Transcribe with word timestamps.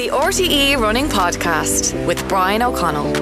The 0.00 0.08
RTE 0.08 0.78
Running 0.78 1.08
Podcast 1.10 2.06
with 2.06 2.26
Brian 2.26 2.62
O'Connell. 2.62 3.12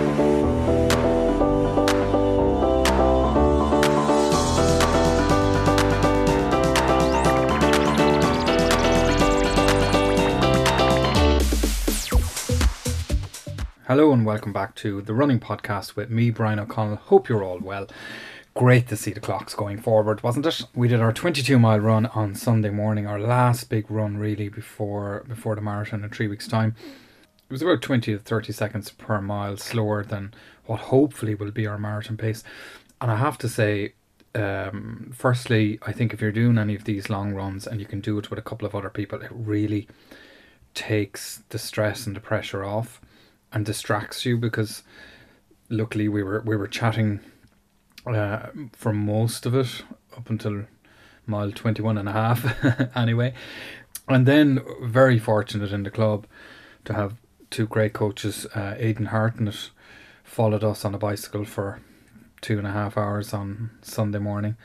Hello 13.89 14.13
and 14.13 14.25
welcome 14.25 14.53
back 14.53 14.77
to 14.77 15.03
the 15.03 15.15
Running 15.15 15.41
Podcast 15.41 15.97
with 15.97 16.11
me, 16.11 16.31
Brian 16.31 16.61
O'Connell. 16.61 16.95
Hope 16.95 17.29
you're 17.29 17.43
all 17.43 17.59
well. 17.59 17.89
Great 18.55 18.89
to 18.89 18.97
see 18.97 19.13
the 19.13 19.21
clocks 19.21 19.55
going 19.55 19.79
forward, 19.79 20.23
wasn't 20.23 20.47
it? 20.47 20.63
We 20.75 20.89
did 20.89 21.01
our 21.01 21.13
22 21.13 21.59
mile 21.59 21.79
run 21.79 22.07
on 22.07 22.35
Sunday 22.35 22.71
morning, 22.71 23.07
our 23.07 23.21
last 23.21 23.69
big 23.69 23.89
run 23.89 24.17
really 24.17 24.49
before 24.49 25.25
before 25.29 25.55
the 25.55 25.61
marathon 25.61 26.03
in 26.03 26.11
three 26.11 26.27
weeks' 26.27 26.49
time. 26.49 26.75
It 27.49 27.53
was 27.53 27.63
about 27.63 27.83
20 27.83 28.13
to 28.13 28.19
30 28.19 28.53
seconds 28.53 28.91
per 28.91 29.21
mile 29.21 29.57
slower 29.57 30.05
than 30.05 30.35
what 30.67 30.81
hopefully 30.81 31.35
will 31.35 31.53
be 31.53 31.67
our 31.67 31.79
marathon 31.79 32.17
pace. 32.17 32.43
And 33.01 33.11
I 33.11 33.17
have 33.17 33.39
to 33.39 33.49
say, 33.49 33.95
um, 34.35 35.13
firstly, 35.15 35.79
I 35.83 35.93
think 35.93 36.13
if 36.13 36.21
you're 36.21 36.33
doing 36.33 36.59
any 36.59 36.75
of 36.75 36.85
these 36.85 37.09
long 37.09 37.33
runs 37.33 37.67
and 37.67 37.81
you 37.81 37.87
can 37.87 38.01
do 38.01 38.19
it 38.19 38.29
with 38.29 38.39
a 38.39 38.43
couple 38.43 38.67
of 38.67 38.75
other 38.75 38.91
people, 38.91 39.23
it 39.23 39.31
really 39.33 39.89
takes 40.75 41.43
the 41.49 41.59
stress 41.59 42.07
and 42.07 42.17
the 42.17 42.21
pressure 42.21 42.65
off 42.65 43.01
and 43.53 43.65
distracts 43.65 44.27
you 44.27 44.37
because 44.37 44.83
luckily 45.71 46.09
we 46.09 46.23
were 46.23 46.43
we 46.45 46.57
were 46.57 46.69
chatting 46.69 47.21
uh, 48.07 48.47
for 48.73 48.93
most 48.93 49.47
of 49.47 49.55
it 49.55 49.83
up 50.17 50.31
until 50.31 50.65
mile 51.27 51.53
21 51.53 51.99
and 51.99 52.09
a 52.09 52.13
half 52.13 52.97
anyway 52.97 53.33
and 54.09 54.27
then 54.27 54.61
very 54.83 55.19
fortunate 55.19 55.73
in 55.73 55.83
the 55.83 55.91
club 55.91 56.27
to 56.85 56.95
have 56.95 57.15
two 57.51 57.67
great 57.67 57.93
coaches 57.93 58.47
uh, 58.55 58.75
Aidan 58.79 59.07
Hartnett 59.07 59.71
followed 60.25 60.65
us 60.65 60.85
on 60.85 60.95
a 60.95 60.99
bicycle 60.99 61.45
for 61.45 61.81
two 62.41 62.59
and 62.59 62.67
a 62.67 62.73
half 62.73 62.97
hours 62.97 63.33
on 63.33 63.71
Sunday 63.83 64.19
morning 64.19 64.57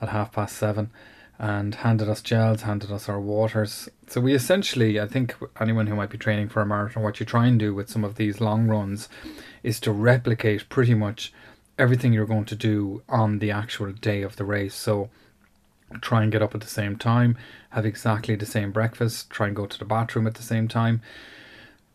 at 0.00 0.08
half 0.08 0.32
past 0.32 0.56
seven 0.56 0.90
and 1.38 1.76
handed 1.76 2.08
us 2.08 2.20
gels, 2.20 2.62
handed 2.62 2.90
us 2.90 3.08
our 3.08 3.20
waters. 3.20 3.88
So 4.08 4.20
we 4.20 4.34
essentially, 4.34 5.00
I 5.00 5.06
think 5.06 5.36
anyone 5.60 5.86
who 5.86 5.94
might 5.94 6.10
be 6.10 6.18
training 6.18 6.48
for 6.48 6.60
a 6.60 6.66
marathon, 6.66 7.04
what 7.04 7.20
you 7.20 7.26
try 7.26 7.46
and 7.46 7.58
do 7.58 7.74
with 7.74 7.88
some 7.88 8.04
of 8.04 8.16
these 8.16 8.40
long 8.40 8.66
runs 8.66 9.08
is 9.62 9.78
to 9.80 9.92
replicate 9.92 10.68
pretty 10.68 10.94
much 10.94 11.32
everything 11.78 12.12
you're 12.12 12.26
going 12.26 12.44
to 12.46 12.56
do 12.56 13.02
on 13.08 13.38
the 13.38 13.50
actual 13.50 13.92
day 13.92 14.22
of 14.22 14.36
the 14.36 14.44
race. 14.44 14.74
So 14.74 15.10
try 16.00 16.22
and 16.22 16.32
get 16.32 16.42
up 16.42 16.54
at 16.54 16.60
the 16.60 16.66
same 16.66 16.96
time, 16.96 17.36
have 17.70 17.86
exactly 17.86 18.34
the 18.34 18.46
same 18.46 18.72
breakfast, 18.72 19.30
try 19.30 19.46
and 19.46 19.56
go 19.56 19.66
to 19.66 19.78
the 19.78 19.84
bathroom 19.84 20.26
at 20.26 20.34
the 20.34 20.42
same 20.42 20.68
time. 20.68 21.00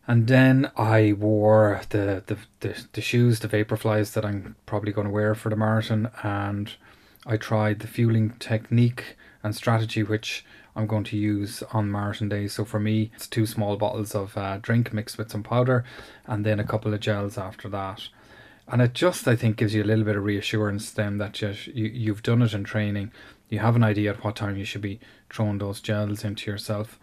And 0.06 0.26
then 0.26 0.70
I 0.76 1.14
wore 1.14 1.80
the, 1.90 2.22
the, 2.26 2.36
the, 2.60 2.84
the 2.92 3.00
shoes, 3.00 3.40
the 3.40 3.48
Vaporflies 3.48 4.12
that 4.12 4.24
I'm 4.24 4.56
probably 4.66 4.92
going 4.92 5.06
to 5.06 5.12
wear 5.12 5.34
for 5.34 5.48
the 5.48 5.56
marathon. 5.56 6.10
And 6.22 6.72
I 7.26 7.36
tried 7.36 7.78
the 7.80 7.86
fueling 7.86 8.30
technique 8.38 9.16
and 9.42 9.54
strategy 9.54 10.02
which 10.02 10.44
I'm 10.76 10.86
going 10.86 11.04
to 11.04 11.16
use 11.16 11.62
on 11.72 11.90
marathon 11.90 12.28
day. 12.28 12.48
So 12.48 12.64
for 12.64 12.80
me, 12.80 13.12
it's 13.14 13.26
two 13.26 13.46
small 13.46 13.76
bottles 13.76 14.14
of 14.14 14.36
uh, 14.36 14.58
drink 14.60 14.92
mixed 14.92 15.18
with 15.18 15.30
some 15.30 15.42
powder, 15.42 15.84
and 16.26 16.44
then 16.44 16.58
a 16.58 16.64
couple 16.64 16.92
of 16.92 17.00
gels 17.00 17.38
after 17.38 17.68
that. 17.68 18.08
And 18.66 18.80
it 18.80 18.94
just, 18.94 19.28
I 19.28 19.36
think, 19.36 19.56
gives 19.56 19.74
you 19.74 19.82
a 19.82 19.84
little 19.84 20.04
bit 20.04 20.16
of 20.16 20.24
reassurance 20.24 20.90
then 20.90 21.18
that 21.18 21.40
you, 21.42 21.54
you 21.66 21.84
you've 21.84 22.22
done 22.22 22.42
it 22.42 22.54
in 22.54 22.64
training. 22.64 23.12
You 23.48 23.58
have 23.58 23.76
an 23.76 23.84
idea 23.84 24.10
at 24.10 24.24
what 24.24 24.36
time 24.36 24.56
you 24.56 24.64
should 24.64 24.80
be 24.80 25.00
throwing 25.30 25.58
those 25.58 25.80
gels 25.80 26.24
into 26.24 26.50
yourself, 26.50 26.98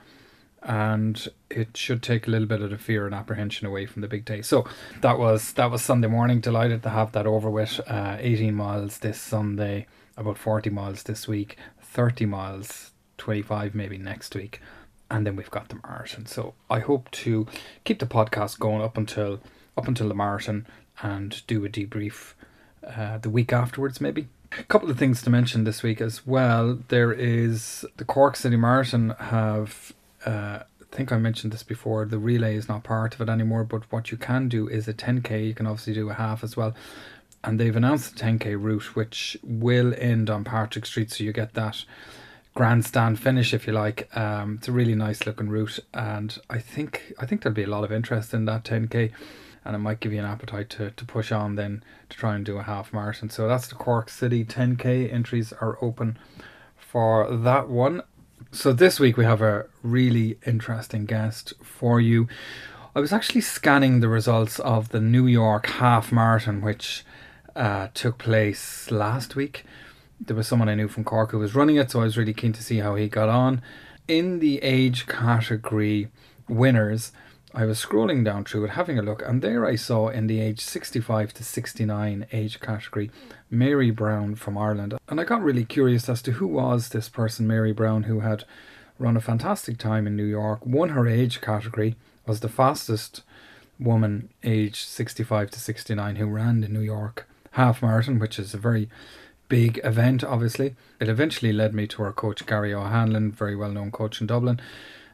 and 0.64 1.28
it 1.52 1.78
should 1.78 2.02
take 2.02 2.28
a 2.28 2.31
little 2.31 2.48
bit 2.48 2.62
of 2.62 2.72
the 2.72 2.78
fear 2.78 3.06
and 3.06 3.14
apprehension 3.14 3.68
away 3.68 3.86
from 3.86 4.02
the 4.02 4.08
big 4.08 4.26
day. 4.26 4.42
So 4.42 4.66
that 5.02 5.20
was 5.20 5.53
that 5.53 5.70
was 5.70 5.84
Sunday 5.84 6.08
morning. 6.08 6.40
Delighted 6.42 6.81
to 6.84 6.90
have 6.90 7.12
that 7.12 7.28
over 7.28 7.50
with. 7.50 7.80
Uh, 7.88 8.18
18 8.20 8.56
miles 8.56 8.98
this 8.98 9.20
Sunday, 9.22 9.86
about 10.18 10.40
40 10.40 10.72
miles 10.72 11.03
this 11.03 11.28
week. 11.28 11.57
30 11.91 12.25
miles, 12.25 12.91
25 13.18 13.75
maybe 13.75 13.97
next 13.97 14.34
week, 14.34 14.62
and 15.12 15.28
then 15.28 15.36
we've 15.36 15.52
got 15.52 15.69
the 15.69 15.80
marathon. 15.86 16.25
So 16.25 16.53
I 16.69 16.80
hope 16.80 17.12
to 17.12 17.46
keep 17.84 18.00
the 18.00 18.06
podcast 18.06 18.59
going 18.59 18.81
up 18.81 18.97
until 18.97 19.41
up 19.78 19.88
until 19.88 20.07
the 20.07 20.16
marathon 20.16 20.66
and 21.01 21.45
do 21.47 21.66
a 21.66 21.69
debrief 21.69 22.34
uh, 22.85 23.17
the 23.17 23.29
week 23.29 23.53
afterwards 23.53 24.01
maybe. 24.01 24.28
A 24.59 24.63
couple 24.63 24.89
of 24.89 25.00
things 25.00 25.22
to 25.22 25.29
mention 25.29 25.63
this 25.63 25.81
week 25.81 26.01
as 26.01 26.28
well. 26.28 26.79
There 26.89 27.13
is 27.13 27.85
the 27.97 28.06
Cork 28.06 28.35
City 28.35 28.57
Marathon 28.57 29.16
have 29.19 29.94
uh, 30.25 30.59
I 30.62 30.95
think 30.95 31.13
I 31.13 31.17
mentioned 31.17 31.53
this 31.53 31.63
before. 31.63 32.06
The 32.06 32.19
relay 32.19 32.57
is 32.57 32.67
not 32.67 32.84
part 32.84 33.16
of 33.16 33.22
it 33.22 33.29
anymore, 33.29 33.63
but 33.63 33.89
what 33.91 34.12
you 34.12 34.17
can 34.17 34.50
do 34.50 34.67
is 34.67 34.89
a 34.89 34.94
10k. 34.94 35.47
You 35.47 35.53
can 35.53 35.66
obviously 35.66 35.94
do 35.94 36.09
a 36.09 36.13
half 36.13 36.44
as 36.44 36.57
well 36.57 36.75
and 37.44 37.59
they've 37.59 37.75
announced 37.75 38.18
the 38.18 38.23
10k 38.23 38.62
route, 38.62 38.95
which 38.95 39.38
will 39.44 39.94
end 39.97 40.29
on 40.29 40.44
Patrick 40.44 40.85
Street, 40.85 41.12
so 41.12 41.23
you 41.23 41.33
get 41.33 41.53
that 41.53 41.83
grandstand 42.53 43.19
finish, 43.19 43.53
if 43.53 43.66
you 43.66 43.73
like. 43.73 44.16
Um, 44.16 44.56
it's 44.59 44.68
a 44.68 44.72
really 44.72 44.95
nice 44.95 45.25
looking 45.25 45.50
route, 45.50 45.79
and 45.94 46.38
I 46.50 46.59
think 46.59 47.13
I 47.19 47.25
think 47.25 47.41
there'll 47.41 47.56
be 47.56 47.63
a 47.63 47.68
lot 47.68 47.83
of 47.83 47.91
interest 47.91 48.33
in 48.33 48.45
that 48.45 48.63
10k, 48.63 49.12
and 49.64 49.76
it 49.76 49.80
might 49.80 50.00
give 50.00 50.12
you 50.12 50.20
an 50.20 50.26
appetite 50.26 50.70
to, 50.72 50.92
to 50.92 51.06
push 51.06 51.32
on 51.32 51.56
then 51.56 51.84
to 52.10 52.18
try 52.18 52.36
and 52.36 52.46
do 52.46 52.58
a 52.58 52.64
half 52.64 52.92
marathon. 52.94 53.30
So 53.30 53.48
that's 53.48 53.68
the 53.68 53.76
Cork 53.76 54.10
City 54.10 54.44
10k 54.44 55.12
entries 55.12 55.54
are 55.54 55.78
open 55.82 56.18
for 56.78 57.30
that 57.36 57.70
one. 57.70 58.02
So 58.52 58.74
this 58.74 59.00
week 59.00 59.18
we 59.18 59.24
have 59.24 59.42
a 59.42 59.68
really 59.84 60.38
interesting 60.46 61.06
guest 61.06 61.54
for 61.62 62.02
you. 62.02 62.28
I 62.94 63.00
was 63.00 63.14
actually 63.14 63.42
scanning 63.42 64.02
the 64.02 64.10
results 64.10 64.60
of 64.60 64.90
the 64.90 65.00
New 65.00 65.26
York 65.26 65.68
half 65.68 66.12
marathon, 66.12 66.60
which 66.62 67.06
uh, 67.56 67.88
took 67.94 68.18
place 68.18 68.92
last 68.92 69.36
week. 69.36 69.64
There 70.20 70.36
was 70.36 70.48
someone 70.48 70.68
I 70.68 70.76
knew 70.76 70.90
from 70.90 71.06
Cork 71.06 71.32
who 71.32 71.40
was 71.40 71.56
running 71.56 71.78
it, 71.78 71.92
so 71.92 72.02
I 72.02 72.04
was 72.04 72.18
really 72.18 72.34
keen 72.34 72.52
to 72.54 72.64
see 72.64 72.80
how 72.80 72.96
he 72.96 73.08
got 73.08 73.30
on. 73.30 73.62
In 74.08 74.40
the 74.40 74.62
age 74.62 75.08
category 75.08 76.10
winners, 76.50 77.14
I 77.53 77.66
was 77.66 77.84
scrolling 77.84 78.23
down 78.23 78.45
through 78.45 78.63
it, 78.66 78.72
having 78.72 78.97
a 78.97 79.01
look, 79.01 79.22
and 79.25 79.41
there 79.41 79.66
I 79.66 79.75
saw 79.75 80.07
in 80.07 80.28
the 80.28 80.39
age 80.39 80.62
65 80.62 81.34
to 81.34 81.44
69 81.44 82.25
age 82.31 82.62
category 82.62 83.12
Mary 83.50 83.91
Browne 83.91 84.35
from 84.35 84.57
Ireland. 84.57 84.94
And 85.09 85.19
I 85.19 85.25
got 85.25 85.44
really 85.44 85.66
curious 85.66 86.07
as 86.07 86.22
to 86.23 86.34
who 86.34 86.47
was 86.47 86.89
this 86.89 87.09
person, 87.09 87.47
Mary 87.47 87.73
Browne, 87.73 88.03
who 88.03 88.22
had 88.22 88.45
run 88.97 89.17
a 89.17 89.22
fantastic 89.22 89.78
time 89.78 90.07
in 90.07 90.16
New 90.16 90.23
York, 90.23 90.66
won 90.66 90.89
her 90.89 91.07
age 91.07 91.41
category, 91.41 91.97
was 92.25 92.39
the 92.39 92.47
fastest 92.47 93.22
woman 93.78 94.29
aged 94.44 94.88
65 94.88 95.51
to 95.51 95.59
69 95.59 96.16
who 96.16 96.28
ran 96.28 96.63
in 96.63 96.72
New 96.72 96.79
York 96.79 97.28
half 97.51 97.81
marathon, 97.81 98.19
which 98.19 98.39
is 98.39 98.53
a 98.53 98.57
very 98.57 98.88
big 99.50 99.81
event, 99.83 100.23
obviously. 100.23 100.75
It 101.01 101.09
eventually 101.09 101.51
led 101.51 101.73
me 101.73 101.85
to 101.88 102.03
our 102.03 102.13
coach, 102.13 102.45
Gary 102.45 102.73
O'Hanlon, 102.73 103.31
very 103.33 103.57
well 103.57 103.72
known 103.72 103.91
coach 103.91 104.22
in 104.22 104.28
Dublin. 104.28 104.62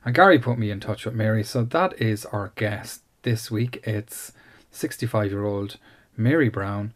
And 0.06 0.16
Gary 0.16 0.40
put 0.40 0.58
me 0.58 0.72
in 0.72 0.80
touch 0.80 1.06
with 1.06 1.16
Mary. 1.16 1.44
So 1.44 1.64
that 1.64 2.00
is 2.02 2.26
our 2.26 2.52
guest 2.56 3.02
this 3.24 3.52
week. 3.52 3.82
It's 3.84 4.32
65 4.72 5.32
year 5.32 5.46
old 5.46 5.78
Mary 6.16 6.50
Browne, 6.50 6.94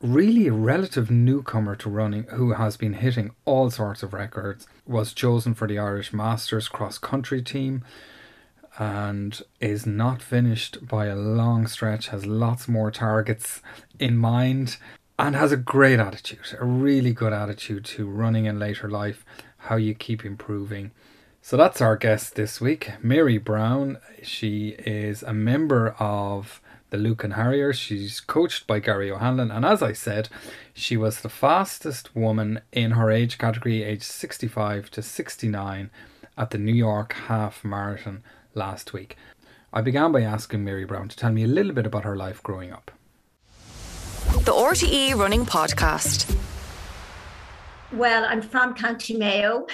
really 0.00 0.46
a 0.46 0.52
relative 0.52 1.10
newcomer 1.10 1.74
to 1.76 1.90
running 1.90 2.24
who 2.24 2.52
has 2.52 2.76
been 2.76 2.94
hitting 2.94 3.32
all 3.44 3.70
sorts 3.70 4.02
of 4.02 4.12
records, 4.12 4.66
was 4.86 5.12
chosen 5.12 5.54
for 5.54 5.66
the 5.66 5.78
Irish 5.78 6.12
Masters 6.12 6.68
cross 6.68 6.98
country 6.98 7.42
team 7.42 7.84
and 8.78 9.42
is 9.60 9.86
not 9.86 10.20
finished 10.22 10.86
by 10.86 11.06
a 11.06 11.16
long 11.16 11.66
stretch, 11.66 12.08
has 12.08 12.26
lots 12.26 12.68
more 12.68 12.90
targets 12.90 13.62
in 13.98 14.16
mind, 14.16 14.76
and 15.18 15.34
has 15.34 15.50
a 15.50 15.56
great 15.56 15.98
attitude, 15.98 16.56
a 16.60 16.64
really 16.64 17.12
good 17.12 17.32
attitude 17.32 17.84
to 17.86 18.06
running 18.06 18.44
in 18.44 18.58
later 18.58 18.88
life, 18.88 19.24
how 19.56 19.76
you 19.76 19.94
keep 19.94 20.24
improving. 20.24 20.90
So 21.46 21.56
that's 21.56 21.80
our 21.80 21.96
guest 21.96 22.34
this 22.34 22.60
week, 22.60 22.90
Mary 23.00 23.38
Browne. 23.38 23.98
She 24.20 24.70
is 24.80 25.22
a 25.22 25.32
member 25.32 25.94
of 26.00 26.60
the 26.90 26.96
Lucan 26.96 27.30
Harriers. 27.30 27.78
She's 27.78 28.18
coached 28.18 28.66
by 28.66 28.80
Gary 28.80 29.12
O'Hanlon, 29.12 29.52
and 29.52 29.64
as 29.64 29.80
I 29.80 29.92
said, 29.92 30.28
she 30.74 30.96
was 30.96 31.20
the 31.20 31.28
fastest 31.28 32.16
woman 32.16 32.62
in 32.72 32.90
her 32.90 33.12
age 33.12 33.38
category, 33.38 33.84
age 33.84 34.02
65 34.02 34.90
to 34.90 35.02
69, 35.02 35.88
at 36.36 36.50
the 36.50 36.58
New 36.58 36.74
York 36.74 37.12
Half 37.12 37.64
Marathon 37.64 38.24
last 38.54 38.92
week. 38.92 39.16
I 39.72 39.82
began 39.82 40.10
by 40.10 40.22
asking 40.22 40.64
Mary 40.64 40.84
Browne 40.84 41.06
to 41.06 41.16
tell 41.16 41.30
me 41.30 41.44
a 41.44 41.46
little 41.46 41.72
bit 41.72 41.86
about 41.86 42.02
her 42.02 42.16
life 42.16 42.42
growing 42.42 42.72
up. 42.72 42.90
The 44.40 44.52
RTE 44.52 45.14
Running 45.14 45.46
Podcast. 45.46 46.36
Well, 47.92 48.24
I'm 48.24 48.42
from 48.42 48.74
County 48.74 49.16
Mayo. 49.16 49.68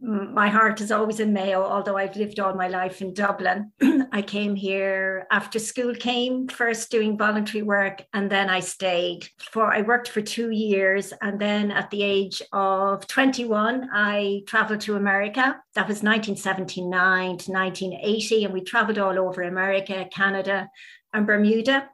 My 0.00 0.48
heart 0.48 0.80
is 0.80 0.92
always 0.92 1.18
in 1.18 1.32
Mayo, 1.32 1.62
although 1.62 1.96
I've 1.96 2.16
lived 2.16 2.38
all 2.38 2.54
my 2.54 2.68
life 2.68 3.02
in 3.02 3.14
Dublin. 3.14 3.72
I 4.12 4.22
came 4.22 4.54
here 4.54 5.26
after 5.30 5.58
school 5.58 5.94
came, 5.94 6.46
first 6.48 6.90
doing 6.90 7.18
voluntary 7.18 7.62
work, 7.62 8.04
and 8.12 8.30
then 8.30 8.48
I 8.48 8.60
stayed 8.60 9.28
for, 9.38 9.74
I 9.74 9.82
worked 9.82 10.08
for 10.08 10.20
two 10.20 10.50
years. 10.50 11.12
And 11.20 11.40
then 11.40 11.72
at 11.72 11.90
the 11.90 12.02
age 12.02 12.42
of 12.52 13.06
21, 13.08 13.88
I 13.92 14.42
traveled 14.46 14.80
to 14.82 14.96
America. 14.96 15.60
That 15.74 15.88
was 15.88 16.02
1979 16.02 17.38
to 17.38 17.52
1980. 17.52 18.44
And 18.44 18.54
we 18.54 18.60
traveled 18.62 18.98
all 18.98 19.18
over 19.18 19.42
America, 19.42 20.08
Canada, 20.12 20.68
and 21.12 21.26
Bermuda. 21.26 21.88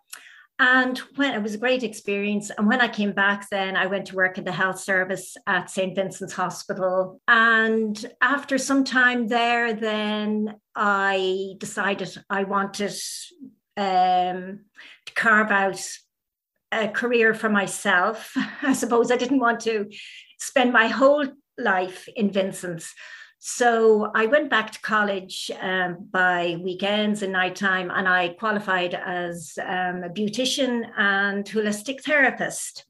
And 0.58 0.96
when 1.16 1.34
it 1.34 1.42
was 1.42 1.54
a 1.54 1.58
great 1.58 1.82
experience. 1.82 2.50
And 2.56 2.68
when 2.68 2.80
I 2.80 2.86
came 2.86 3.12
back, 3.12 3.48
then 3.50 3.76
I 3.76 3.86
went 3.86 4.06
to 4.06 4.16
work 4.16 4.38
in 4.38 4.44
the 4.44 4.52
health 4.52 4.78
service 4.78 5.36
at 5.46 5.68
St. 5.68 5.96
Vincent's 5.96 6.34
Hospital. 6.34 7.20
And 7.26 8.04
after 8.20 8.56
some 8.56 8.84
time 8.84 9.26
there, 9.26 9.74
then 9.74 10.54
I 10.76 11.54
decided 11.58 12.16
I 12.30 12.44
wanted 12.44 12.94
um, 13.76 14.60
to 15.06 15.14
carve 15.14 15.50
out 15.50 15.80
a 16.70 16.88
career 16.88 17.34
for 17.34 17.48
myself. 17.48 18.32
I 18.62 18.74
suppose 18.74 19.10
I 19.10 19.16
didn't 19.16 19.40
want 19.40 19.60
to 19.60 19.90
spend 20.38 20.72
my 20.72 20.86
whole 20.86 21.26
life 21.58 22.08
in 22.14 22.30
Vincent's. 22.30 22.94
So 23.46 24.10
I 24.14 24.24
went 24.24 24.48
back 24.48 24.70
to 24.70 24.80
college 24.80 25.50
um, 25.60 26.08
by 26.10 26.56
weekends 26.62 27.20
and 27.20 27.34
nighttime, 27.34 27.90
and 27.90 28.08
I 28.08 28.30
qualified 28.30 28.94
as 28.94 29.58
um, 29.60 30.02
a 30.02 30.08
beautician 30.08 30.88
and 30.96 31.44
holistic 31.44 32.00
therapist. 32.00 32.86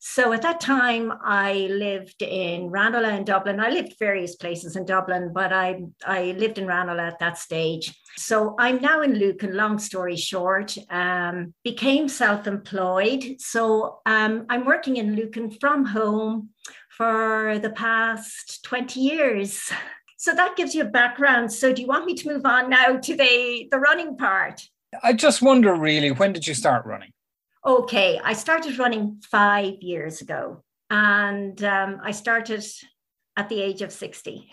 So 0.00 0.32
at 0.32 0.42
that 0.42 0.60
time, 0.60 1.12
I 1.22 1.68
lived 1.70 2.20
in 2.20 2.68
Ranelagh 2.68 3.18
in 3.18 3.24
Dublin. 3.24 3.60
I 3.60 3.70
lived 3.70 3.94
various 4.00 4.34
places 4.34 4.74
in 4.74 4.84
Dublin, 4.84 5.30
but 5.32 5.52
I, 5.52 5.82
I 6.04 6.34
lived 6.36 6.58
in 6.58 6.66
Ranelagh 6.66 7.06
at 7.06 7.20
that 7.20 7.38
stage. 7.38 7.94
So 8.16 8.56
I'm 8.58 8.82
now 8.82 9.02
in 9.02 9.14
Lucan, 9.14 9.56
long 9.56 9.78
story 9.78 10.16
short, 10.16 10.76
um, 10.90 11.54
became 11.62 12.08
self 12.08 12.48
employed. 12.48 13.36
So 13.38 14.00
um, 14.04 14.46
I'm 14.50 14.64
working 14.64 14.96
in 14.96 15.14
Lucan 15.14 15.52
from 15.52 15.84
home 15.84 16.48
for 16.96 17.58
the 17.58 17.70
past 17.70 18.62
20 18.64 19.00
years. 19.00 19.70
So 20.18 20.34
that 20.34 20.56
gives 20.56 20.74
you 20.74 20.82
a 20.82 20.86
background. 20.86 21.52
So 21.52 21.72
do 21.72 21.82
you 21.82 21.88
want 21.88 22.04
me 22.04 22.14
to 22.14 22.28
move 22.28 22.44
on 22.44 22.70
now 22.70 22.96
to 22.96 23.16
the, 23.16 23.66
the 23.70 23.78
running 23.78 24.16
part? 24.16 24.62
I 25.02 25.14
just 25.14 25.42
wonder 25.42 25.74
really, 25.74 26.12
when 26.12 26.32
did 26.32 26.46
you 26.46 26.54
start 26.54 26.84
running? 26.84 27.12
Okay, 27.64 28.20
I 28.22 28.34
started 28.34 28.78
running 28.78 29.22
five 29.30 29.74
years 29.80 30.20
ago 30.20 30.62
and 30.90 31.62
um, 31.64 32.00
I 32.02 32.10
started 32.10 32.64
at 33.36 33.48
the 33.48 33.62
age 33.62 33.80
of 33.80 33.90
60. 33.90 34.50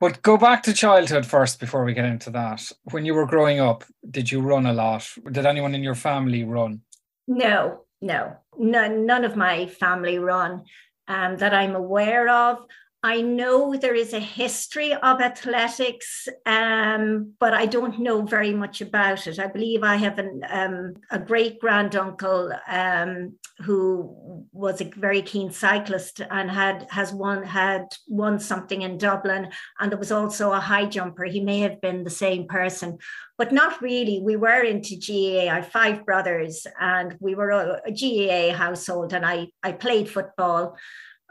But 0.00 0.22
go 0.22 0.36
back 0.36 0.62
to 0.64 0.72
childhood 0.72 1.26
first 1.26 1.60
before 1.60 1.84
we 1.84 1.94
get 1.94 2.04
into 2.04 2.30
that. 2.30 2.70
When 2.90 3.04
you 3.04 3.14
were 3.14 3.26
growing 3.26 3.60
up, 3.60 3.84
did 4.10 4.30
you 4.30 4.40
run 4.40 4.66
a 4.66 4.72
lot? 4.72 5.08
Did 5.30 5.46
anyone 5.46 5.74
in 5.74 5.82
your 5.82 5.94
family 5.94 6.44
run? 6.44 6.82
No, 7.26 7.84
no, 8.00 8.36
none, 8.58 9.06
none 9.06 9.24
of 9.24 9.36
my 9.36 9.66
family 9.66 10.18
run 10.18 10.64
um, 11.08 11.36
that 11.38 11.54
I'm 11.54 11.74
aware 11.74 12.28
of. 12.28 12.58
I 13.06 13.20
know 13.20 13.76
there 13.76 13.94
is 13.94 14.12
a 14.14 14.18
history 14.18 14.92
of 14.92 15.20
athletics, 15.20 16.26
um, 16.44 17.34
but 17.38 17.54
I 17.54 17.64
don't 17.66 18.00
know 18.00 18.22
very 18.22 18.52
much 18.52 18.80
about 18.80 19.28
it. 19.28 19.38
I 19.38 19.46
believe 19.46 19.84
I 19.84 19.94
have 19.94 20.18
an, 20.18 20.42
um, 20.50 20.94
a 21.12 21.20
great 21.20 21.60
granduncle 21.60 22.52
um, 22.66 23.34
who 23.60 24.44
was 24.52 24.80
a 24.80 24.90
very 24.96 25.22
keen 25.22 25.52
cyclist 25.52 26.20
and 26.20 26.50
had 26.50 26.88
has 26.90 27.12
won 27.12 27.44
had 27.44 27.84
won 28.08 28.40
something 28.40 28.82
in 28.82 28.98
Dublin, 28.98 29.52
and 29.78 29.92
there 29.92 30.00
was 30.00 30.10
also 30.10 30.50
a 30.50 30.58
high 30.58 30.86
jumper. 30.86 31.26
He 31.26 31.38
may 31.38 31.60
have 31.60 31.80
been 31.80 32.02
the 32.02 32.10
same 32.10 32.48
person, 32.48 32.98
but 33.38 33.52
not 33.52 33.80
really. 33.80 34.20
We 34.20 34.34
were 34.34 34.62
into 34.62 34.96
GAA. 34.96 35.48
I 35.48 35.60
have 35.60 35.68
five 35.70 36.04
brothers, 36.04 36.66
and 36.80 37.16
we 37.20 37.36
were 37.36 37.50
a, 37.50 37.80
GAA 37.92 38.52
household, 38.52 39.12
and 39.12 39.24
I 39.24 39.46
I 39.62 39.70
played 39.70 40.10
football. 40.10 40.76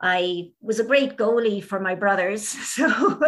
I 0.02 0.50
was 0.62 0.80
a 0.80 0.84
great 0.84 1.18
goalie 1.18 1.64
for 1.64 1.80
my 1.80 1.96
brothers. 1.96 2.56
So, 2.76 2.88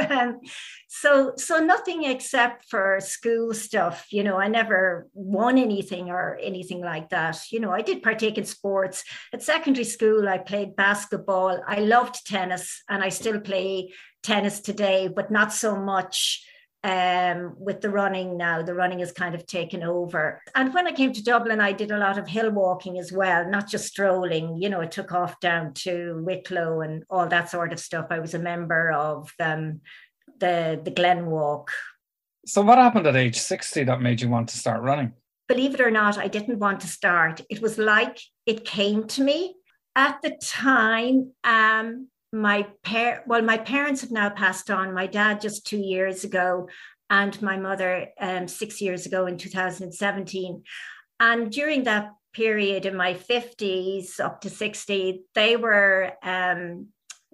um, 0.10 0.42
so, 0.90 1.34
so 1.38 1.60
nothing 1.60 2.04
except 2.04 2.66
for 2.70 3.00
school 3.00 3.54
stuff. 3.54 4.08
You 4.12 4.24
know, 4.24 4.38
I 4.38 4.50
never 4.50 5.08
won 5.14 5.58
anything 5.58 6.10
or 6.10 6.38
anything 6.42 6.82
like 6.82 7.10
that. 7.10 7.40
You 7.50 7.62
know, 7.62 7.72
I 7.72 7.82
did 7.82 8.04
partake 8.04 8.38
in 8.38 8.44
sports. 8.44 9.06
At 9.32 9.42
secondary 9.42 9.86
school, 9.86 10.28
I 10.28 10.38
played 10.40 10.76
basketball. 10.76 11.62
I 11.66 11.80
loved 11.80 12.26
tennis, 12.28 12.84
and 12.90 13.02
I 13.02 13.10
still 13.10 13.40
play 13.40 13.94
tennis 14.22 14.60
today, 14.60 15.08
but 15.08 15.32
not 15.32 15.54
so 15.54 15.78
much 15.78 16.46
um, 16.84 17.56
with 17.58 17.82
the 17.82 17.90
running 17.90 18.38
now. 18.38 18.62
The 18.62 18.74
running 18.74 19.00
has 19.00 19.12
kind 19.12 19.36
of 19.36 19.46
taken 19.46 19.84
over. 19.84 20.42
And 20.56 20.74
when 20.74 20.88
I 20.88 20.92
came 20.92 21.14
to 21.14 21.24
Dublin, 21.24 21.60
I 21.60 21.72
did 21.72 21.92
a 21.92 21.98
lot 21.98 22.18
of 22.18 22.28
hill 22.28 22.52
walking 22.52 23.00
as 23.00 23.12
well, 23.12 23.50
not 23.50 23.70
just 23.70 23.88
strolling. 23.88 24.62
You 24.62 24.70
know, 24.70 24.82
I 24.82 24.86
took 24.86 25.12
off 25.12 25.40
down 25.40 25.74
to 25.76 26.22
Wicklow 26.24 26.82
and 26.82 27.04
all 27.10 27.28
that 27.28 27.50
sort 27.50 27.74
of 27.74 27.80
stuff. 27.80 28.08
I 28.10 28.20
was 28.20 28.34
a 28.34 28.40
member 28.40 28.92
of 28.92 29.32
um, 29.40 29.82
the 30.40 30.80
the 30.84 30.92
Glen 30.92 31.26
Walk. 31.26 31.72
So, 32.46 32.62
what 32.62 32.78
happened 32.78 33.08
at 33.08 33.16
age 33.16 33.38
sixty 33.38 33.84
that 33.84 34.02
made 34.02 34.22
you 34.22 34.30
want 34.30 34.50
to 34.50 34.58
start 34.58 34.82
running? 34.82 35.14
Believe 35.48 35.74
it 35.74 35.82
or 35.82 35.92
not, 35.92 36.18
I 36.18 36.28
didn't 36.28 36.60
want 36.60 36.82
to 36.82 36.88
start. 36.88 37.42
It 37.50 37.62
was 37.62 37.78
like 37.78 38.20
it 38.46 38.66
came 38.66 39.08
to 39.08 39.24
me 39.24 39.56
at 39.96 40.22
the 40.22 40.38
time. 40.42 41.32
Um, 41.44 42.10
my 42.38 42.68
par 42.84 43.24
well 43.28 43.42
my 43.42 43.58
parents 43.58 44.02
have 44.02 44.12
now 44.12 44.30
passed 44.30 44.70
on 44.70 44.94
my 44.94 45.08
dad 45.08 45.42
just 45.42 45.66
two 45.66 45.80
years 45.80 46.24
ago 46.24 46.68
and 47.10 47.42
my 47.42 47.58
mother 47.58 48.08
um, 48.20 48.48
six 48.48 48.82
years 48.82 49.06
ago 49.06 49.26
in 49.26 49.38
2017 49.38 50.64
and 51.20 51.52
during 51.52 51.84
that 51.84 52.12
period 52.34 52.86
in 52.86 52.96
my 52.96 53.14
50s 53.14 54.20
up 54.20 54.42
to 54.42 54.50
60 54.50 55.24
they 55.34 55.58
were 55.58 56.14
um, 56.22 56.88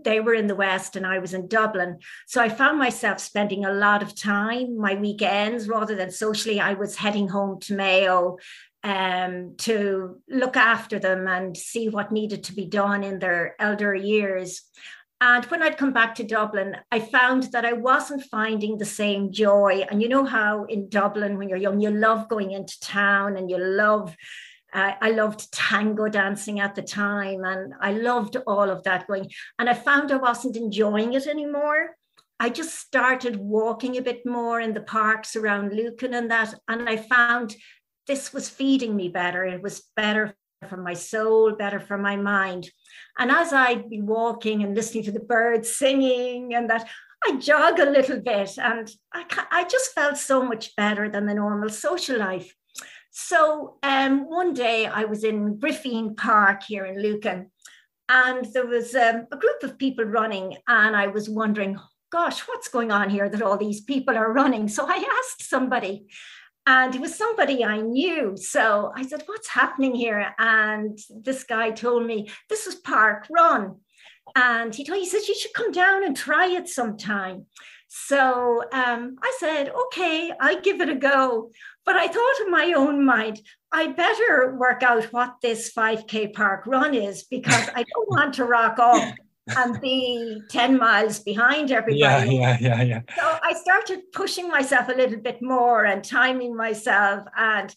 they 0.03 0.19
were 0.19 0.33
in 0.33 0.47
the 0.47 0.55
west 0.55 0.95
and 0.95 1.05
i 1.05 1.19
was 1.19 1.33
in 1.33 1.47
dublin. 1.47 1.99
So 2.27 2.41
i 2.41 2.49
found 2.49 2.79
myself 2.79 3.19
spending 3.19 3.65
a 3.65 3.73
lot 3.73 4.01
of 4.01 4.15
time 4.15 4.77
my 4.77 4.95
weekends 4.95 5.67
rather 5.67 5.95
than 5.95 6.11
socially 6.11 6.59
i 6.59 6.73
was 6.73 6.95
heading 6.95 7.27
home 7.27 7.59
to 7.61 7.75
mayo 7.75 8.37
um, 8.83 9.55
to 9.59 10.21
look 10.29 10.57
after 10.57 10.99
them 10.99 11.27
and 11.27 11.55
see 11.55 11.89
what 11.89 12.11
needed 12.11 12.43
to 12.45 12.53
be 12.53 12.65
done 12.65 13.03
in 13.03 13.19
their 13.19 13.55
elder 13.59 13.95
years. 13.95 14.61
And 15.21 15.45
when 15.45 15.63
I'd 15.63 15.77
come 15.77 15.93
back 15.93 16.15
to 16.15 16.23
Dublin, 16.25 16.75
I 16.91 16.99
found 16.99 17.43
that 17.53 17.63
I 17.63 17.71
wasn't 17.71 18.23
finding 18.23 18.77
the 18.77 18.85
same 18.85 19.31
joy. 19.31 19.85
And 19.89 20.01
you 20.01 20.09
know 20.09 20.25
how 20.25 20.65
in 20.65 20.89
Dublin, 20.89 21.37
when 21.37 21.47
you're 21.47 21.57
young, 21.57 21.79
you 21.79 21.91
love 21.91 22.27
going 22.27 22.51
into 22.51 22.77
town 22.81 23.37
and 23.37 23.49
you 23.49 23.57
love, 23.57 24.13
uh, 24.73 24.91
I 24.99 25.11
loved 25.11 25.49
tango 25.53 26.09
dancing 26.09 26.59
at 26.59 26.75
the 26.75 26.81
time. 26.81 27.45
And 27.45 27.73
I 27.79 27.93
loved 27.93 28.35
all 28.45 28.69
of 28.69 28.83
that 28.83 29.07
going. 29.07 29.31
And 29.57 29.69
I 29.69 29.75
found 29.75 30.11
I 30.11 30.17
wasn't 30.17 30.57
enjoying 30.57 31.13
it 31.13 31.25
anymore. 31.25 31.95
I 32.37 32.49
just 32.49 32.77
started 32.77 33.37
walking 33.37 33.95
a 33.95 34.01
bit 34.01 34.25
more 34.25 34.59
in 34.59 34.73
the 34.73 34.81
parks 34.81 35.37
around 35.37 35.71
Lucan 35.71 36.15
and 36.15 36.29
that. 36.31 36.53
And 36.67 36.89
I 36.89 36.97
found 36.97 37.55
this 38.07 38.33
was 38.33 38.49
feeding 38.49 38.95
me 38.95 39.09
better. 39.09 39.45
It 39.45 39.61
was 39.61 39.83
better 39.95 40.35
for 40.69 40.77
my 40.77 40.93
soul, 40.93 41.53
better 41.53 41.79
for 41.79 41.97
my 41.97 42.15
mind. 42.15 42.69
And 43.17 43.31
as 43.31 43.53
I'd 43.53 43.89
be 43.89 44.01
walking 44.01 44.63
and 44.63 44.75
listening 44.75 45.03
to 45.05 45.11
the 45.11 45.19
birds 45.19 45.75
singing 45.75 46.55
and 46.55 46.69
that, 46.69 46.87
I 47.25 47.37
jog 47.37 47.79
a 47.79 47.89
little 47.89 48.19
bit 48.19 48.57
and 48.57 48.89
I, 49.13 49.25
I 49.51 49.63
just 49.65 49.93
felt 49.93 50.17
so 50.17 50.43
much 50.43 50.75
better 50.75 51.09
than 51.09 51.25
the 51.25 51.33
normal 51.33 51.69
social 51.69 52.19
life. 52.19 52.53
So 53.11 53.77
um, 53.83 54.29
one 54.29 54.53
day 54.53 54.87
I 54.87 55.05
was 55.05 55.23
in 55.23 55.57
Griffeen 55.57 56.17
Park 56.17 56.63
here 56.63 56.85
in 56.85 57.01
Lucan 57.01 57.51
and 58.09 58.45
there 58.53 58.65
was 58.65 58.95
um, 58.95 59.27
a 59.31 59.37
group 59.37 59.63
of 59.63 59.77
people 59.77 60.03
running 60.03 60.57
and 60.67 60.95
I 60.95 61.07
was 61.07 61.29
wondering, 61.29 61.77
gosh, 62.11 62.41
what's 62.41 62.67
going 62.67 62.91
on 62.91 63.09
here 63.09 63.29
that 63.29 63.41
all 63.41 63.57
these 63.57 63.81
people 63.81 64.17
are 64.17 64.33
running? 64.33 64.67
So 64.67 64.85
I 64.87 64.95
asked 64.95 65.47
somebody 65.47 66.07
and 66.65 66.95
it 66.95 67.01
was 67.01 67.15
somebody 67.15 67.63
I 67.63 67.81
knew. 67.81 68.37
So 68.37 68.91
I 68.95 69.05
said, 69.05 69.23
What's 69.25 69.49
happening 69.49 69.95
here? 69.95 70.33
And 70.39 70.97
this 71.09 71.43
guy 71.43 71.71
told 71.71 72.05
me, 72.05 72.29
This 72.49 72.67
is 72.67 72.75
Park 72.75 73.27
Run. 73.29 73.77
And 74.35 74.73
he 74.73 74.85
told 74.85 74.97
me, 74.97 75.03
he 75.03 75.09
said, 75.09 75.27
You 75.27 75.35
should 75.35 75.53
come 75.53 75.71
down 75.71 76.03
and 76.03 76.15
try 76.15 76.47
it 76.47 76.69
sometime. 76.69 77.45
So 77.89 78.63
um, 78.71 79.17
I 79.21 79.37
said, 79.39 79.71
Okay, 79.87 80.31
I'll 80.39 80.61
give 80.61 80.79
it 80.79 80.89
a 80.89 80.95
go. 80.95 81.51
But 81.85 81.97
I 81.97 82.07
thought 82.07 82.45
in 82.45 82.51
my 82.51 82.73
own 82.77 83.03
mind, 83.05 83.41
I 83.71 83.87
better 83.87 84.55
work 84.57 84.83
out 84.83 85.03
what 85.05 85.35
this 85.41 85.73
5K 85.73 86.33
park 86.33 86.65
run 86.65 86.93
is 86.93 87.23
because 87.23 87.69
I 87.75 87.83
don't 87.83 88.09
want 88.09 88.35
to 88.35 88.45
rock 88.45 88.79
up 88.79 89.15
and 89.47 89.79
be 89.81 90.41
10 90.49 90.77
miles 90.77 91.19
behind 91.19 91.71
everybody. 91.71 91.99
Yeah, 91.99 92.23
yeah, 92.23 92.57
yeah, 92.59 92.81
yeah. 92.81 93.01
So 93.15 93.39
I 93.43 93.53
started 93.53 94.11
pushing 94.13 94.47
myself 94.47 94.89
a 94.89 94.93
little 94.93 95.19
bit 95.19 95.41
more 95.41 95.85
and 95.85 96.03
timing 96.03 96.55
myself. 96.55 97.25
And 97.37 97.75